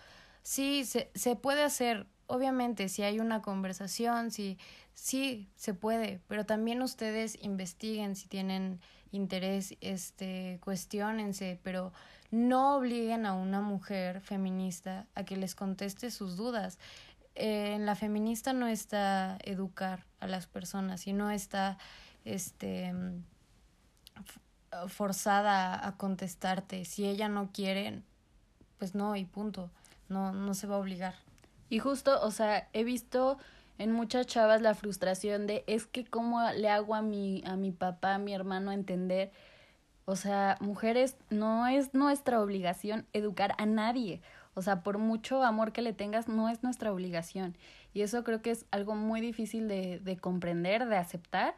[0.41, 4.57] Sí, se, se puede hacer, obviamente, si hay una conversación, si
[4.93, 8.79] sí se puede, pero también ustedes investiguen si tienen
[9.11, 11.91] interés, este, cuestionense, pero
[12.31, 16.79] no obliguen a una mujer feminista a que les conteste sus dudas.
[17.35, 21.77] Eh, en la feminista no está educar a las personas y no está
[22.23, 22.93] este
[24.87, 26.85] forzada a contestarte.
[26.85, 28.01] Si ella no quiere,
[28.77, 29.69] pues no, y punto.
[30.07, 31.15] No, no se va a obligar.
[31.71, 33.37] Y justo, o sea, he visto
[33.77, 37.71] en muchas chavas la frustración de es que cómo le hago a mi, a mi
[37.71, 39.31] papá, a mi hermano entender.
[40.03, 44.21] O sea, mujeres, no es nuestra obligación educar a nadie.
[44.53, 47.55] O sea, por mucho amor que le tengas, no es nuestra obligación.
[47.93, 51.55] Y eso creo que es algo muy difícil de, de comprender, de aceptar.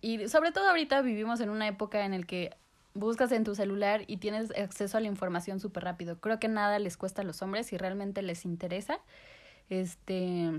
[0.00, 2.56] Y sobre todo ahorita vivimos en una época en la que
[2.98, 6.20] buscas en tu celular y tienes acceso a la información súper rápido.
[6.20, 8.98] Creo que nada les cuesta a los hombres si realmente les interesa.
[9.68, 10.50] Este,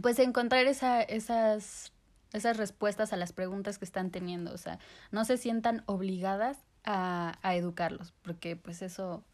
[0.00, 1.92] pues encontrar esa, esas,
[2.32, 4.52] esas respuestas a las preguntas que están teniendo.
[4.52, 4.78] O sea,
[5.10, 9.24] no se sientan obligadas a, a educarlos, porque pues eso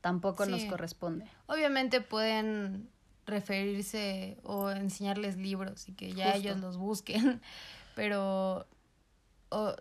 [0.00, 1.26] tampoco nos corresponde.
[1.46, 2.88] Obviamente pueden
[3.26, 7.40] referirse o enseñarles libros y que ya ellos los busquen,
[7.94, 8.66] pero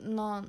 [0.01, 0.45] no,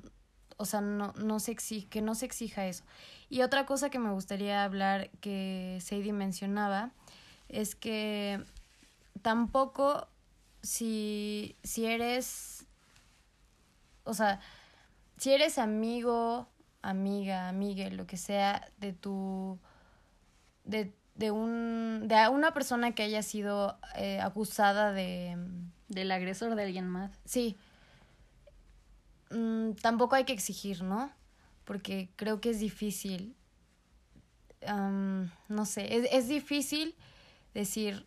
[0.61, 2.85] o sea, no, no se exige, que no se exija eso.
[3.31, 6.91] Y otra cosa que me gustaría hablar que Sadie mencionaba
[7.49, 8.45] es que
[9.23, 10.07] tampoco
[10.63, 12.67] si, si eres,
[14.05, 14.41] o sea,
[15.17, 16.47] si eres amigo,
[16.83, 19.59] amiga, amigue, lo que sea, de tu,
[20.65, 25.39] de, de un, de una persona que haya sido eh, acusada de...
[25.89, 27.11] Del agresor de alguien más.
[27.25, 27.57] Sí,
[29.31, 31.11] Mm, tampoco hay que exigir, ¿no?
[31.65, 33.37] Porque creo que es difícil.
[34.67, 36.95] no sé, es, es difícil
[37.55, 38.07] decir,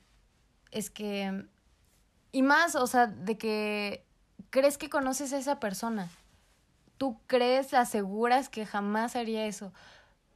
[0.72, 1.48] es que...
[2.32, 4.06] Y más, o sea, de que
[4.50, 6.10] crees que conoces a esa persona.
[6.98, 9.74] Tú crees, aseguras que jamás haría eso.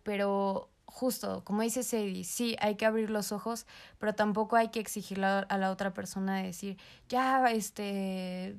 [0.04, 3.68] Pero justo, como dice Sadie, sí, hay que abrir los ojos,
[4.00, 6.78] pero tampoco hay que exigirle a la otra persona de decir,
[7.10, 8.56] ya, este,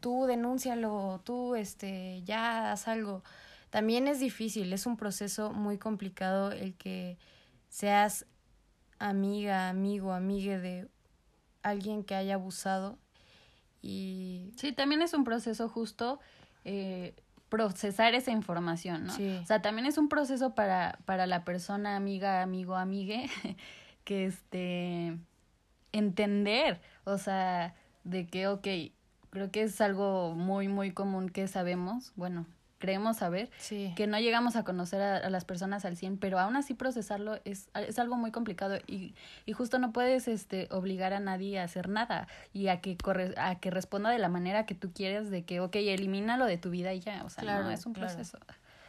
[0.00, 3.22] tú denúncialo, tú este, ya haz algo.
[3.70, 7.18] También es difícil, es un proceso muy complicado el que
[7.68, 8.26] seas
[8.98, 10.88] amiga, amigo, amigue de
[11.62, 12.98] alguien que haya abusado.
[13.82, 14.52] Y...
[14.56, 16.20] Sí, también es un proceso justo
[16.64, 17.14] eh,
[17.48, 19.12] procesar esa información, ¿no?
[19.14, 23.30] O sea, también es un proceso para, para la persona, amiga, amigo, amigue,
[24.04, 25.16] que este,
[25.92, 28.66] entender, o sea, de que, ok,
[29.36, 32.46] Creo que es algo muy, muy común que sabemos, bueno,
[32.78, 36.72] creemos saber, que no llegamos a conocer a, las personas al 100, pero aún así
[36.72, 41.60] procesarlo es, es algo muy complicado y, y justo no puedes este, obligar a nadie
[41.60, 44.90] a hacer nada y a que, corre, a que responda de la manera que tú
[44.94, 47.92] quieres, de que, ok, elimínalo de tu vida y ya, o sea, no, es un
[47.92, 48.38] proceso.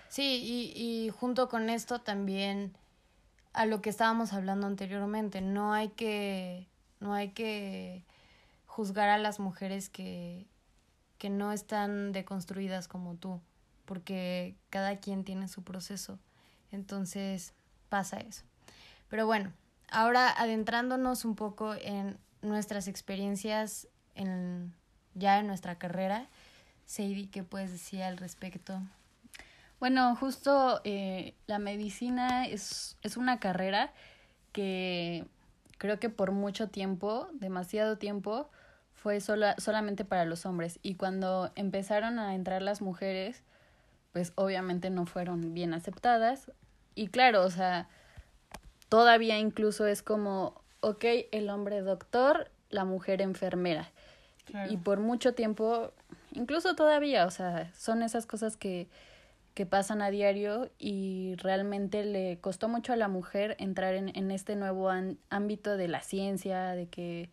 [0.08, 2.72] Sí, y, y junto con esto también
[3.52, 6.70] a lo que estábamos hablando anteriormente, no hay que,
[7.02, 8.07] no hay que
[8.78, 10.46] juzgar a las mujeres que,
[11.18, 13.42] que no están deconstruidas como tú,
[13.86, 16.20] porque cada quien tiene su proceso.
[16.72, 17.56] Entonces
[17.90, 18.44] pasa eso.
[19.10, 19.52] Pero bueno,
[19.90, 24.76] ahora adentrándonos un poco en nuestras experiencias en,
[25.16, 26.28] ya en nuestra carrera,
[26.86, 28.80] Sadie, ¿qué puedes decir al respecto?
[29.80, 33.92] Bueno, justo eh, la medicina es, es una carrera
[34.52, 35.26] que
[35.80, 38.52] creo que por mucho tiempo, demasiado tiempo,
[38.98, 40.80] fue sola, solamente para los hombres.
[40.82, 43.44] Y cuando empezaron a entrar las mujeres,
[44.12, 46.52] pues obviamente no fueron bien aceptadas.
[46.96, 47.88] Y claro, o sea,
[48.90, 53.92] todavía incluso es como, ok, el hombre doctor, la mujer enfermera.
[54.70, 55.92] Y por mucho tiempo,
[56.32, 58.88] incluso todavía, o sea, son esas cosas que,
[59.54, 64.32] que pasan a diario y realmente le costó mucho a la mujer entrar en, en
[64.32, 64.90] este nuevo
[65.30, 67.30] ámbito de la ciencia, de que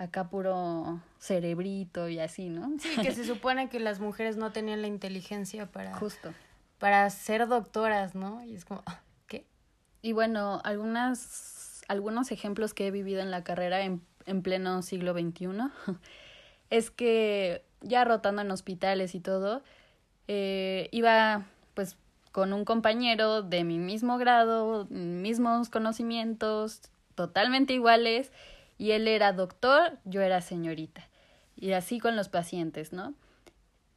[0.00, 2.72] acá puro cerebrito y así, ¿no?
[2.78, 5.94] Sí, que se supone que las mujeres no tenían la inteligencia para...
[5.94, 6.32] Justo.
[6.78, 8.42] Para ser doctoras, ¿no?
[8.42, 9.44] Y es como, ah, ¿qué?
[10.00, 15.12] Y bueno, algunas, algunos ejemplos que he vivido en la carrera en, en pleno siglo
[15.12, 15.48] XXI
[16.70, 19.62] es que ya rotando en hospitales y todo,
[20.28, 21.98] eh, iba pues
[22.32, 26.80] con un compañero de mi mismo grado, mismos conocimientos,
[27.14, 28.32] totalmente iguales,
[28.80, 31.06] y él era doctor, yo era señorita.
[31.54, 33.12] Y así con los pacientes, ¿no?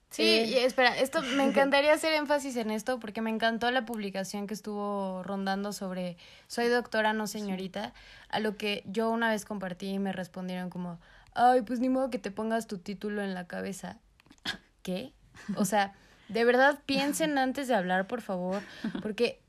[0.09, 3.85] Sí, eh, y espera, esto me encantaría hacer énfasis en esto porque me encantó la
[3.85, 6.17] publicación que estuvo rondando sobre
[6.47, 7.93] soy doctora, no señorita,
[8.27, 10.99] a lo que yo una vez compartí y me respondieron como,
[11.33, 13.99] ay, pues ni modo que te pongas tu título en la cabeza.
[14.83, 15.13] ¿Qué?
[15.55, 15.93] O sea,
[16.27, 18.61] de verdad piensen antes de hablar, por favor,
[19.01, 19.39] porque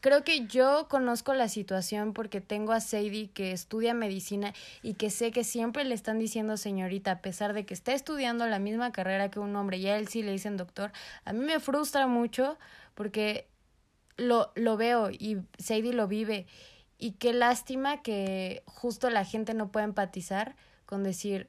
[0.00, 5.10] Creo que yo conozco la situación porque tengo a Sadie que estudia medicina y que
[5.10, 8.92] sé que siempre le están diciendo señorita, a pesar de que está estudiando la misma
[8.92, 10.90] carrera que un hombre y a él sí le dicen doctor.
[11.26, 12.58] A mí me frustra mucho
[12.94, 13.46] porque
[14.16, 16.46] lo, lo veo y Sadie lo vive.
[16.96, 21.48] Y qué lástima que justo la gente no pueda empatizar con decir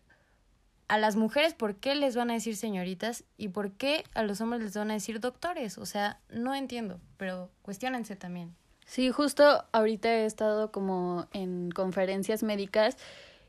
[0.91, 4.41] a las mujeres por qué les van a decir señoritas y por qué a los
[4.41, 5.77] hombres les van a decir doctores.
[5.77, 8.53] O sea, no entiendo, pero cuestionense también.
[8.85, 12.97] Sí, justo ahorita he estado como en conferencias médicas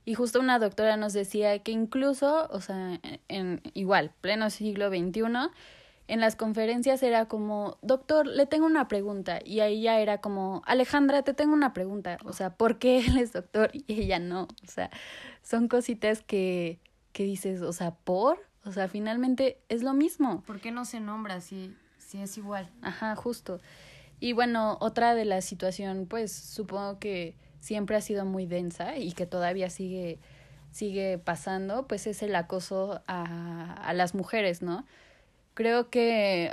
[0.04, 5.22] y justo una doctora nos decía que incluso, o sea, en igual, pleno siglo XXI,
[6.06, 9.40] en las conferencias era como, doctor, le tengo una pregunta.
[9.44, 12.18] Y ahí ya era como, Alejandra, te tengo una pregunta.
[12.24, 14.42] O sea, ¿por qué él es doctor y ella no?
[14.44, 14.90] O sea,
[15.42, 16.78] son cositas que,
[17.12, 18.38] que dices, o sea, ¿por?
[18.64, 20.42] O sea, finalmente es lo mismo.
[20.46, 22.70] ¿Por qué no se nombra si, si es igual?
[22.82, 23.60] Ajá, justo.
[24.20, 29.12] Y bueno, otra de la situación, pues supongo que siempre ha sido muy densa y
[29.12, 30.18] que todavía sigue,
[30.70, 34.86] sigue pasando, pues es el acoso a, a las mujeres, ¿no?
[35.54, 36.50] Creo que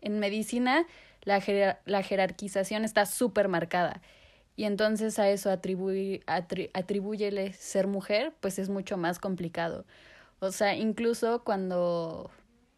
[0.00, 0.86] en medicina
[1.22, 1.40] la,
[1.84, 4.02] la jerarquización está súper marcada
[4.56, 9.84] y entonces a eso atribuir, atribúyele ser mujer, pues es mucho más complicado.
[10.38, 12.30] O sea, incluso cuando,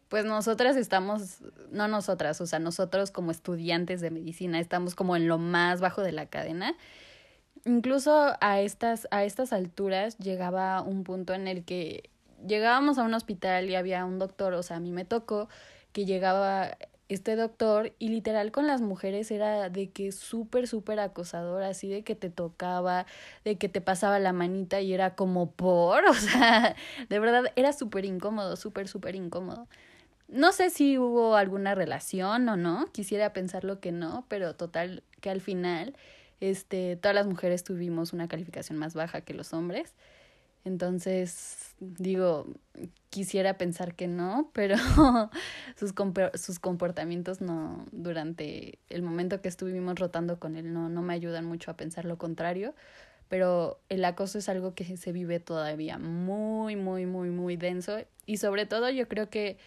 [0.09, 5.27] pues nosotras estamos, no nosotras, o sea, nosotros como estudiantes de medicina estamos como en
[5.27, 6.75] lo más bajo de la cadena.
[7.65, 12.09] Incluso a estas, a estas alturas llegaba un punto en el que
[12.45, 15.49] llegábamos a un hospital y había un doctor, o sea, a mí me tocó
[15.91, 16.77] que llegaba
[17.09, 22.03] este doctor y literal con las mujeres era de que súper, súper acosador, así de
[22.03, 23.05] que te tocaba,
[23.45, 26.75] de que te pasaba la manita y era como por, o sea,
[27.09, 29.67] de verdad era súper incómodo, súper, súper incómodo.
[30.27, 35.29] No sé si hubo alguna relación o no, quisiera pensarlo que no, pero total que
[35.29, 35.95] al final,
[36.41, 39.93] este, todas las mujeres tuvimos una calificación más baja que los hombres.
[40.67, 42.45] Entonces, digo,
[43.09, 44.75] quisiera pensar que no, pero
[45.77, 45.93] sus,
[46.35, 51.45] sus comportamientos no, durante el momento que estuvimos rotando con él, no, no me ayudan
[51.45, 52.75] mucho a pensar lo contrario.
[53.29, 57.99] Pero el acoso es algo que se vive todavía muy, muy, muy, muy denso.
[58.25, 59.57] Y sobre todo yo creo que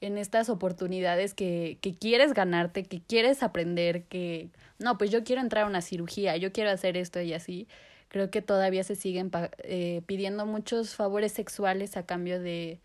[0.00, 4.50] en estas oportunidades que, que quieres ganarte, que quieres aprender, que
[4.80, 7.68] no, pues yo quiero entrar a una cirugía, yo quiero hacer esto y así
[8.12, 9.30] creo que todavía se siguen
[9.64, 12.78] eh, pidiendo muchos favores sexuales a cambio de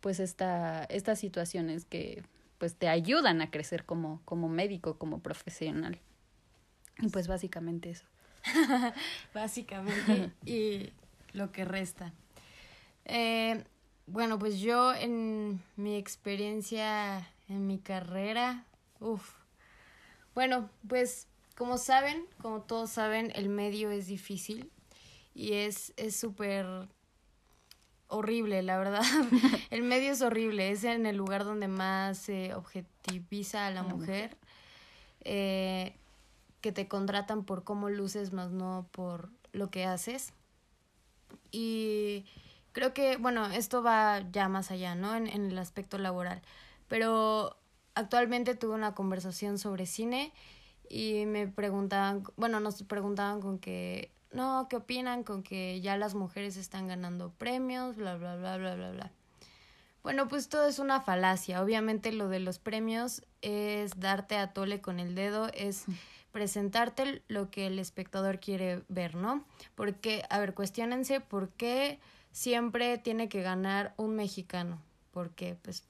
[0.00, 2.22] pues esta, estas situaciones que
[2.58, 5.98] pues te ayudan a crecer como, como médico, como profesional.
[6.98, 8.04] Y pues básicamente eso.
[9.34, 10.30] básicamente.
[10.44, 10.90] y
[11.32, 12.12] lo que resta.
[13.06, 13.64] Eh,
[14.06, 18.66] bueno, pues yo en mi experiencia, en mi carrera,
[19.00, 19.36] uff.
[20.34, 24.70] Bueno, pues como saben, como todos saben, el medio es difícil
[25.34, 26.66] y es súper
[28.08, 29.02] horrible, la verdad.
[29.70, 34.36] el medio es horrible, es en el lugar donde más se objetiviza a la, mujer,
[35.24, 35.96] eh,
[36.60, 40.32] que te contratan por cómo luces, más no por lo que haces.
[41.50, 42.26] Y
[42.72, 45.14] creo que, bueno, esto va ya más allá, ¿no?
[45.14, 46.42] En, en el aspecto laboral.
[46.88, 47.56] Pero
[47.94, 50.32] actualmente tuve una conversación sobre cine
[50.88, 56.14] y me preguntaban, bueno, nos preguntaban con que, no, ¿qué opinan con que ya las
[56.14, 59.12] mujeres están ganando premios, bla, bla, bla, bla, bla, bla?
[60.02, 61.60] Bueno, pues todo es una falacia.
[61.60, 65.86] Obviamente lo de los premios es darte a tole con el dedo, es
[66.30, 69.44] presentarte lo que el espectador quiere ver, ¿no?
[69.74, 71.98] Porque, a ver, cuestionense por qué
[72.30, 74.80] siempre tiene que ganar un mexicano.
[75.10, 75.82] Porque, pues,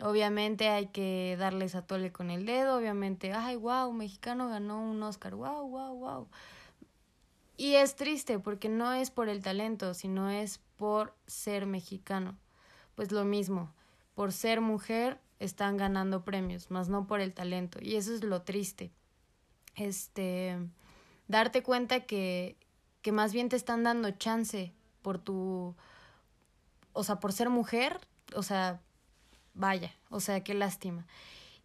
[0.00, 5.02] Obviamente hay que darles a tole con el dedo, obviamente, ay, wow, mexicano ganó un
[5.02, 6.28] Oscar, wow, wow, wow.
[7.56, 12.36] Y es triste porque no es por el talento, sino es por ser mexicano.
[12.96, 13.72] Pues lo mismo,
[14.14, 17.78] por ser mujer están ganando premios, más no por el talento.
[17.80, 18.90] Y eso es lo triste.
[19.76, 20.58] Este,
[21.28, 22.56] darte cuenta que,
[23.02, 25.76] que más bien te están dando chance por tu,
[26.92, 28.00] o sea, por ser mujer,
[28.34, 28.80] o sea,
[29.54, 31.06] vaya, o sea, qué lástima.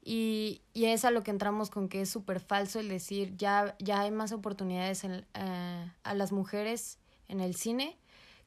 [0.01, 3.75] Y, y es a lo que entramos con que es súper falso el decir ya,
[3.79, 6.97] ya hay más oportunidades en, eh, a las mujeres
[7.27, 7.97] en el cine.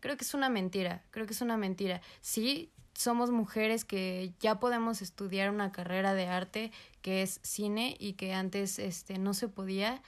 [0.00, 2.00] Creo que es una mentira, creo que es una mentira.
[2.20, 8.14] Sí, somos mujeres que ya podemos estudiar una carrera de arte que es cine y
[8.14, 10.02] que antes este, no se podía,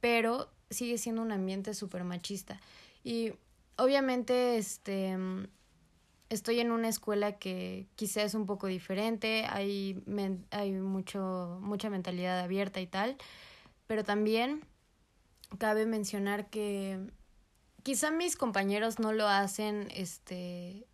[0.00, 2.60] pero sigue siendo un ambiente súper machista.
[3.04, 3.32] Y
[3.76, 5.16] obviamente este,
[6.30, 10.02] estoy en una escuela que quizás es un poco diferente, hay,
[10.50, 13.16] hay mucho, mucha mentalidad abierta y tal,
[13.86, 14.64] pero también
[15.58, 16.98] cabe mencionar que
[17.82, 20.86] quizá mis compañeros no lo hacen, este,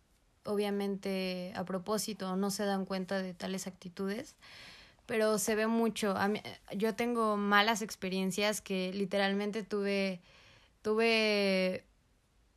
[0.45, 4.35] obviamente a propósito, no se dan cuenta de tales actitudes,
[5.05, 6.15] pero se ve mucho.
[6.15, 6.41] A mí,
[6.75, 10.21] yo tengo malas experiencias que literalmente tuve,
[10.81, 11.83] tuve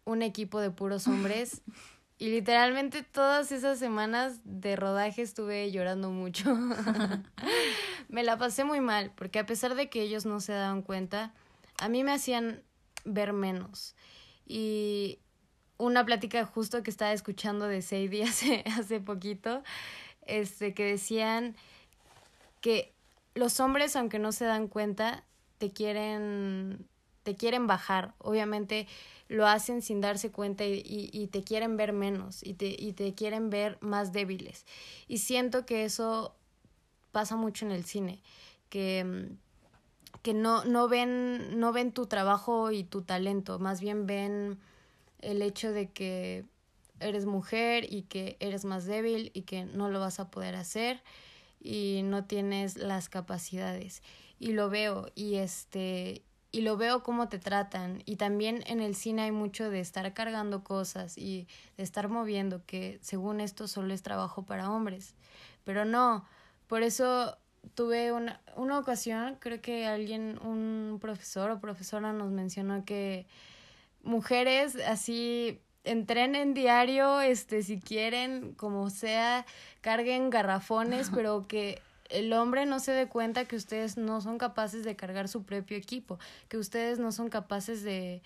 [0.05, 1.63] un equipo de puros hombres
[2.19, 6.53] y literalmente todas esas semanas de rodaje estuve llorando mucho.
[8.09, 11.33] me la pasé muy mal porque a pesar de que ellos no se daban cuenta,
[11.79, 12.63] a mí me hacían
[13.05, 13.95] ver menos.
[14.47, 15.21] Y
[15.77, 19.63] una plática justo que estaba escuchando de Sadie hace, hace poquito,
[20.27, 21.55] este, que decían
[22.61, 22.93] que
[23.35, 25.23] los hombres, aunque no se dan cuenta,
[25.59, 26.89] te quieren,
[27.23, 28.15] te quieren bajar.
[28.19, 28.89] Obviamente
[29.29, 33.15] lo hacen sin darse cuenta y, y, te quieren ver menos y te, y te
[33.15, 34.65] quieren ver más débiles.
[35.07, 36.35] Y siento que eso
[37.13, 38.23] pasa mucho en el cine,
[38.71, 39.29] que,
[40.23, 44.59] que no, no, ven, no ven tu trabajo y tu talento, más bien ven
[45.21, 46.45] el hecho de que
[47.01, 51.03] eres mujer y que eres más débil y que no lo vas a poder hacer
[51.61, 54.03] y no tienes las capacidades
[54.39, 58.03] y lo veo y este y lo veo cómo te tratan.
[58.07, 61.47] Y también en el cine hay mucho de estar cargando cosas y
[61.77, 65.15] de estar moviendo que según esto solo es trabajo para hombres.
[65.65, 66.25] Pero no
[66.69, 67.37] por eso
[67.75, 73.27] tuve una, una ocasión creo que alguien un profesor o profesora nos mencionó que
[74.03, 79.47] mujeres así entrenen diario, este, si quieren, como sea,
[79.81, 84.85] carguen garrafones, pero que el hombre no se dé cuenta que ustedes no son capaces
[84.85, 88.23] de cargar su propio equipo, que ustedes no son capaces de,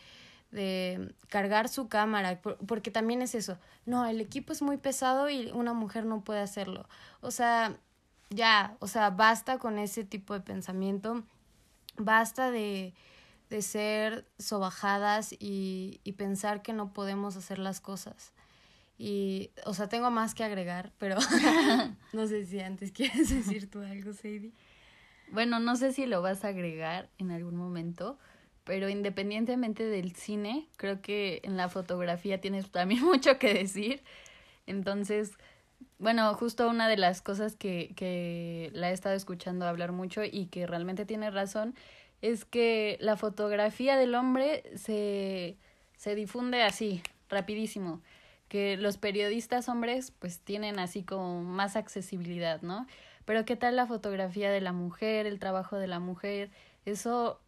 [0.51, 5.51] de cargar su cámara, porque también es eso, no, el equipo es muy pesado y
[5.53, 6.89] una mujer no puede hacerlo.
[7.21, 7.77] O sea,
[8.31, 11.23] ya, o sea, basta con ese tipo de pensamiento,
[11.97, 12.95] basta de
[13.53, 18.33] de ser sobajadas y, y pensar que no podemos hacer las cosas.
[19.05, 21.17] Y, o sea, tengo más que agregar, pero
[22.13, 24.53] no sé si antes quieres decir tú algo, Sadie.
[25.33, 28.17] Bueno, no sé si lo vas a agregar en algún momento,
[28.63, 34.05] pero independientemente del cine, creo que en la fotografía tienes también mucho que decir.
[34.69, 35.33] Entonces,
[35.99, 40.47] bueno, justo una de las cosas que, que la he estado escuchando hablar mucho y
[40.47, 41.75] que realmente tiene razón
[42.21, 45.57] es que la fotografía del hombre se,
[45.97, 48.01] se difunde así, rapidísimo,
[48.53, 52.87] que los periodistas hombres pues tienen así como más accesibilidad, ¿no?
[53.25, 56.51] Pero ¿qué tal la fotografía de la mujer, el trabajo de la mujer?
[56.85, 57.41] Eso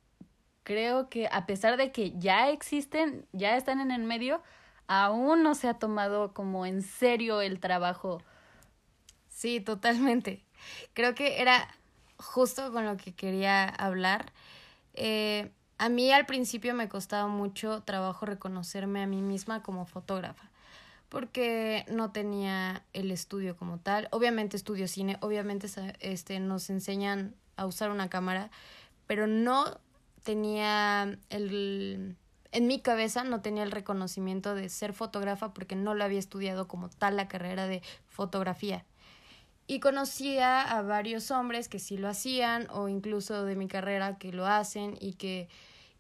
[0.63, 4.43] creo que a pesar de que ya existen, ya están en el medio,
[4.87, 8.23] aún no se ha tomado como en serio el trabajo.
[9.29, 10.43] Sí, totalmente.
[10.95, 11.69] Creo que era
[12.17, 14.33] justo con lo que quería hablar
[14.95, 20.49] eh, a mí al principio me costaba mucho trabajo reconocerme a mí misma como fotógrafa,
[21.09, 24.09] porque no tenía el estudio como tal.
[24.11, 25.69] Obviamente estudio cine, obviamente
[26.01, 28.51] este, nos enseñan a usar una cámara,
[29.07, 29.81] pero no
[30.23, 32.17] tenía el...
[32.53, 36.69] En mi cabeza no tenía el reconocimiento de ser fotógrafa porque no lo había estudiado
[36.69, 38.85] como tal la carrera de fotografía
[39.67, 44.33] y conocía a varios hombres que sí lo hacían o incluso de mi carrera que
[44.33, 45.49] lo hacen y que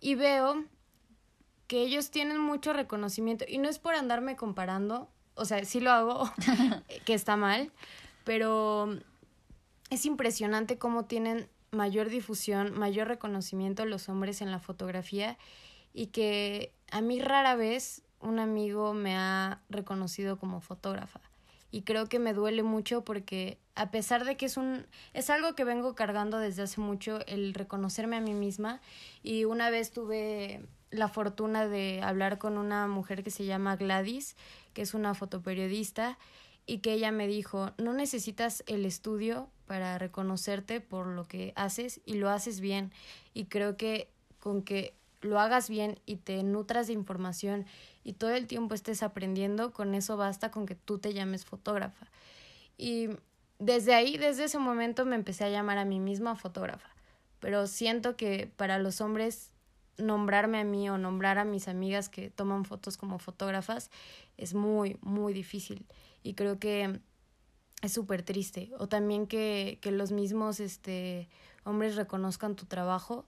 [0.00, 0.64] y veo
[1.66, 5.90] que ellos tienen mucho reconocimiento y no es por andarme comparando, o sea, sí lo
[5.90, 6.30] hago,
[7.04, 7.72] que está mal,
[8.24, 8.98] pero
[9.90, 15.36] es impresionante cómo tienen mayor difusión, mayor reconocimiento los hombres en la fotografía
[15.92, 21.20] y que a mí rara vez un amigo me ha reconocido como fotógrafa.
[21.70, 25.56] Y creo que me duele mucho porque a pesar de que es un es algo
[25.56, 28.80] que vengo cargando desde hace mucho el reconocerme a mí misma
[29.24, 30.64] y una vez tuve
[30.94, 34.36] la fortuna de hablar con una mujer que se llama Gladys,
[34.72, 36.18] que es una fotoperiodista
[36.66, 42.00] y que ella me dijo, "No necesitas el estudio para reconocerte por lo que haces
[42.06, 42.92] y lo haces bien."
[43.34, 47.66] Y creo que con que lo hagas bien y te nutras de información
[48.04, 52.06] y todo el tiempo estés aprendiendo, con eso basta con que tú te llames fotógrafa.
[52.76, 53.08] Y
[53.58, 56.88] desde ahí, desde ese momento me empecé a llamar a mí misma fotógrafa.
[57.40, 59.50] Pero siento que para los hombres
[59.98, 63.90] nombrarme a mí o nombrar a mis amigas que toman fotos como fotógrafas
[64.36, 65.86] es muy, muy difícil.
[66.22, 67.00] Y creo que
[67.82, 68.70] es súper triste.
[68.78, 71.28] O también que, que los mismos este,
[71.64, 73.26] hombres reconozcan tu trabajo.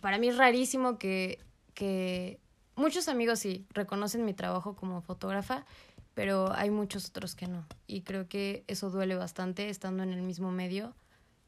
[0.00, 1.38] Para mí es rarísimo que,
[1.74, 2.38] que
[2.76, 5.64] muchos amigos sí reconocen mi trabajo como fotógrafa,
[6.14, 7.66] pero hay muchos otros que no.
[7.86, 10.94] Y creo que eso duele bastante estando en el mismo medio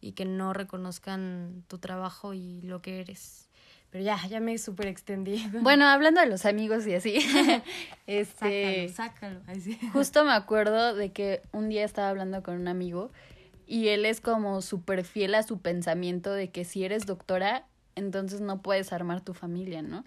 [0.00, 3.48] y que no reconozcan tu trabajo y lo que eres.
[3.94, 5.40] Pero ya, ya me súper extendí.
[5.60, 7.14] Bueno, hablando de los amigos y así,
[8.08, 9.92] este, sácalo, sácalo.
[9.92, 13.12] Justo me acuerdo de que un día estaba hablando con un amigo
[13.68, 18.40] y él es como súper fiel a su pensamiento de que si eres doctora, entonces
[18.40, 20.04] no puedes armar tu familia, ¿no?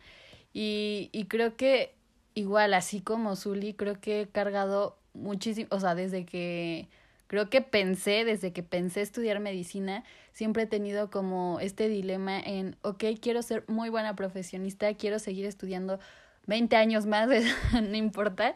[0.52, 1.96] Y, y creo que
[2.34, 6.90] igual, así como Zully, creo que he cargado muchísimo, o sea, desde que
[7.28, 12.76] creo que pensé, desde que pensé estudiar medicina, siempre he tenido como este dilema en,
[12.82, 16.00] ok, quiero ser muy buena profesionista, quiero seguir estudiando
[16.48, 17.30] 20 años más,
[17.74, 18.54] no importa,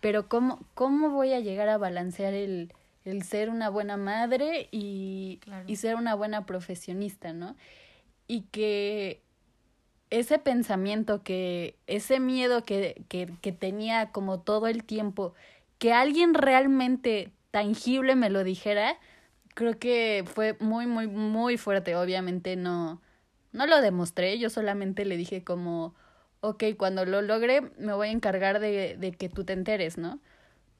[0.00, 2.72] pero ¿cómo, cómo voy a llegar a balancear el,
[3.04, 7.56] el ser una buena madre y, y ser una buena profesionista, ¿no?
[8.26, 9.22] Y que
[10.10, 15.34] ese pensamiento, que ese miedo que, que, que tenía como todo el tiempo,
[15.78, 18.98] que alguien realmente tangible me lo dijera,
[19.54, 21.94] creo que fue muy, muy, muy fuerte.
[21.94, 23.00] Obviamente no,
[23.52, 25.94] no lo demostré, yo solamente le dije como,
[26.40, 30.18] ok, cuando lo logre me voy a encargar de, de que tú te enteres, ¿no?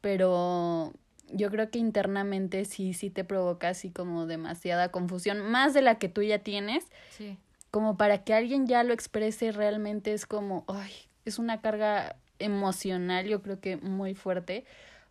[0.00, 0.92] Pero
[1.28, 6.00] yo creo que internamente sí, sí te provoca así como demasiada confusión, más de la
[6.00, 6.88] que tú ya tienes.
[7.10, 7.38] Sí.
[7.70, 10.90] Como para que alguien ya lo exprese realmente es como, ay,
[11.24, 14.64] es una carga emocional, yo creo que muy fuerte,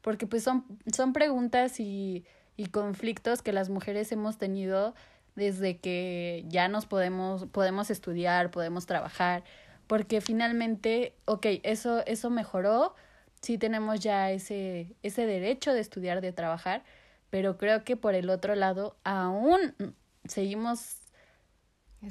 [0.04, 2.26] porque pues son, son preguntas y,
[2.56, 4.94] y conflictos que las mujeres hemos tenido
[5.36, 9.44] desde que ya nos podemos, podemos estudiar, podemos trabajar,
[9.88, 12.94] porque finalmente, ok, eso, eso mejoró,
[13.42, 16.84] sí tenemos ya ese, ese derecho de estudiar, de trabajar,
[17.30, 19.74] pero creo que por el otro lado aún
[20.26, 21.00] seguimos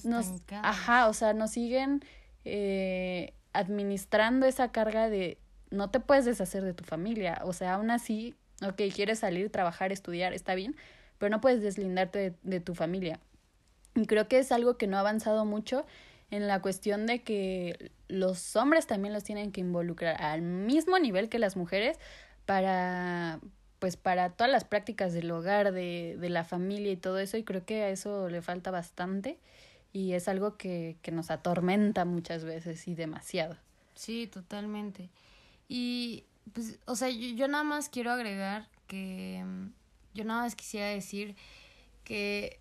[0.05, 0.33] nos,
[0.63, 2.03] ajá, o sea, nos siguen
[2.47, 5.39] eh, administrando esa carga de
[5.73, 9.91] no te puedes deshacer de tu familia, o sea, aún así, ok, quieres salir, trabajar,
[9.91, 10.77] estudiar, está bien,
[11.19, 13.19] pero no puedes deslindarte de, tu familia.
[13.95, 15.85] Y creo que es algo que no ha avanzado mucho
[16.31, 21.29] en la cuestión de que los hombres también los tienen que involucrar al mismo nivel
[21.29, 21.99] que las mujeres
[22.47, 23.41] para
[23.79, 27.43] pues para todas las prácticas del hogar, de, de la familia y todo eso, y
[27.43, 29.41] creo que a eso le falta bastante
[29.93, 33.57] y es algo que nos atormenta muchas veces y demasiado.
[33.95, 35.11] Sí, totalmente.
[35.75, 39.43] Y pues, o sea, yo, yo nada más quiero agregar que
[40.13, 41.35] yo nada más quisiera decir
[42.05, 42.61] que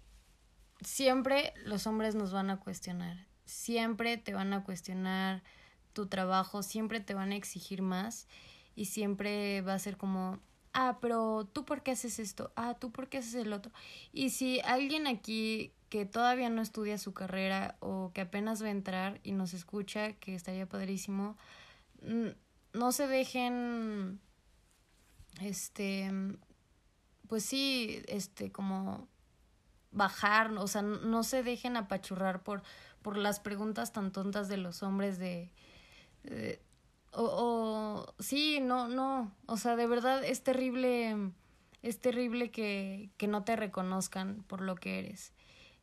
[0.80, 3.28] siempre los hombres nos van a cuestionar.
[3.44, 5.44] Siempre te van a cuestionar
[5.92, 8.30] tu trabajo, siempre te van a exigir más
[8.78, 10.40] y siempre va a ser como,
[10.72, 13.74] ah, pero tú por qué haces esto, ah, tú por qué haces el otro.
[14.14, 18.72] Y si alguien aquí que todavía no estudia su carrera o que apenas va a
[18.72, 21.36] entrar y nos escucha, que estaría padrísimo,
[22.74, 24.20] no se dejen,
[25.42, 26.12] este,
[27.28, 29.08] pues sí, este, como
[29.92, 32.64] bajar, o sea, no se dejen apachurrar por
[33.02, 35.52] por las preguntas tan tontas de los hombres de...
[37.12, 41.32] o, o, sí, no, no, o sea, de verdad es terrible,
[41.82, 45.34] es terrible que, que no te reconozcan por lo que eres.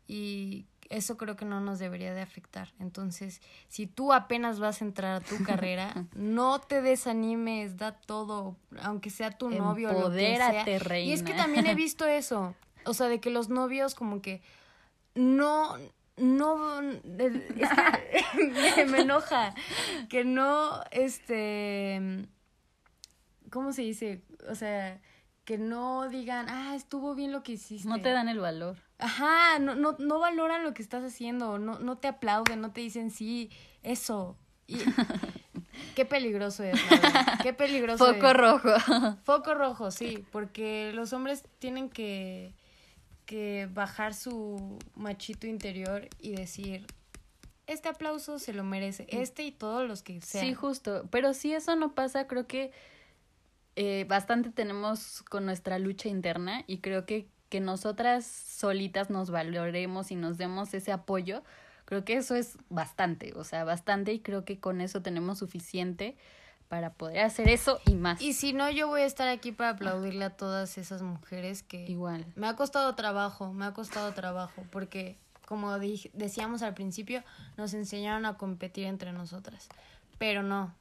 [0.07, 2.73] Y eso creo que no nos debería de afectar.
[2.79, 8.57] Entonces, si tú apenas vas a entrar a tu carrera, no te desanimes, da todo,
[8.83, 10.99] aunque sea tu novio lo que sea.
[11.01, 14.43] Y es que también he visto eso, o sea, de que los novios como que
[15.15, 15.77] no
[16.17, 19.55] no es que me, enoja
[20.09, 22.27] que no este
[23.51, 25.01] cómo se dice o sea
[25.45, 29.59] que no digan ah estuvo bien lo que hiciste no te dan el valor ajá
[29.59, 33.11] no no no valoran lo que estás haciendo no no te aplauden no te dicen
[33.11, 33.51] sí
[33.83, 34.37] eso
[34.67, 34.79] y
[35.95, 36.81] qué peligroso es
[37.43, 38.71] qué peligroso foco rojo.
[39.23, 42.55] Foco rojo sí porque los hombres tienen que
[43.29, 46.87] que bajar su machito interior y decir,
[47.67, 50.47] este aplauso se lo merece, este y todos los que sean.
[50.47, 52.73] Sí, justo, pero si eso no pasa, creo que
[53.77, 60.11] eh, bastante tenemos con nuestra lucha interna y creo que que nosotras solitas nos valoremos
[60.11, 61.43] y nos demos ese apoyo,
[61.85, 66.17] creo que eso es bastante, o sea, bastante y creo que con eso tenemos suficiente
[66.69, 68.21] para poder hacer eso y más.
[68.21, 71.87] Y si no, yo voy a estar aquí para aplaudirle a todas esas mujeres que...
[71.87, 72.27] Igual.
[72.37, 77.25] Me ha costado trabajo, me ha costado trabajo, porque como decíamos al principio,
[77.57, 79.69] nos enseñaron a competir entre nosotras.
[80.19, 80.75] Pero no,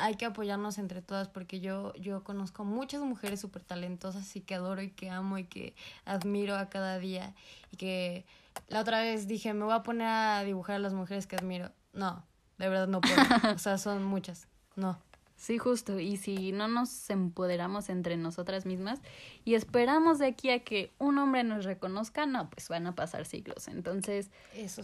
[0.00, 4.54] hay que apoyarnos entre todas porque yo, yo conozco muchas mujeres súper talentosas y que
[4.54, 5.74] adoro y que amo y que
[6.04, 7.34] admiro a cada día.
[7.72, 8.24] Y que
[8.68, 11.70] la otra vez dije, me voy a poner a dibujar a las mujeres que admiro.
[11.92, 12.24] No,
[12.58, 13.16] de verdad no puedo.
[13.54, 14.48] o sea, son muchas.
[14.74, 14.98] No.
[15.36, 16.00] Sí, justo.
[16.00, 19.00] Y si no nos empoderamos entre nosotras mismas
[19.44, 23.26] y esperamos de aquí a que un hombre nos reconozca, no, pues van a pasar
[23.26, 23.68] siglos.
[23.68, 24.30] Entonces,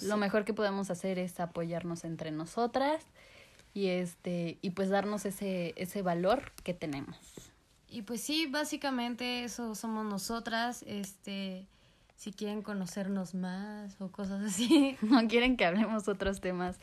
[0.02, 3.06] lo mejor que podemos hacer es apoyarnos entre nosotras
[3.74, 7.16] y este y pues darnos ese ese valor que tenemos.
[7.88, 10.84] y pues sí, básicamente eso somos nosotras.
[10.86, 11.66] Este,
[12.22, 14.96] si quieren conocernos más o cosas así.
[15.02, 16.78] No quieren que hablemos otros temas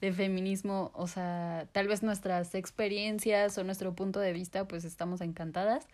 [0.00, 5.20] de feminismo, o sea, tal vez nuestras experiencias o nuestro punto de vista, pues estamos
[5.20, 5.86] encantadas.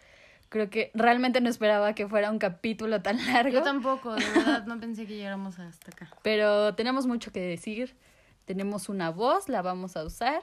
[0.48, 3.50] Creo que realmente no esperaba que fuera un capítulo tan largo.
[3.50, 6.10] Yo tampoco, de verdad, no pensé que llegáramos hasta acá.
[6.22, 7.96] Pero tenemos mucho que decir.
[8.44, 10.42] Tenemos una voz, la vamos a usar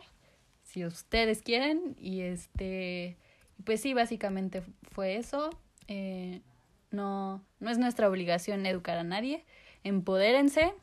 [0.64, 1.96] si ustedes quieren.
[2.00, 3.18] Y este,
[3.64, 5.50] pues sí, básicamente fue eso.
[5.88, 6.42] Eh,
[6.92, 9.46] no, no es nuestra obligación educar a nadie.
[9.84, 10.74] Empodérense.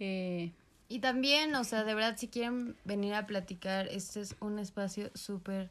[0.00, 0.52] Eh,
[0.88, 5.10] y también, o sea, de verdad, si quieren venir a platicar, este es un espacio
[5.14, 5.70] súper,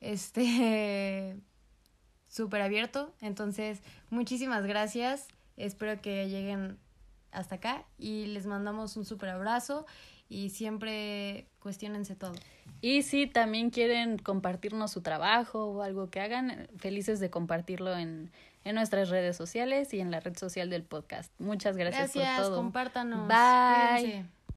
[0.00, 1.36] este,
[2.28, 3.12] súper abierto.
[3.20, 3.80] Entonces,
[4.10, 5.28] muchísimas gracias.
[5.56, 6.78] Espero que lleguen
[7.34, 9.86] hasta acá y les mandamos un súper abrazo
[10.28, 12.34] y siempre cuestionense todo.
[12.80, 18.30] Y si también quieren compartirnos su trabajo o algo que hagan, felices de compartirlo en,
[18.64, 21.32] en nuestras redes sociales y en la red social del podcast.
[21.38, 22.56] Muchas gracias, gracias por todo.
[22.56, 23.28] Compártanos.
[23.28, 24.43] Bye.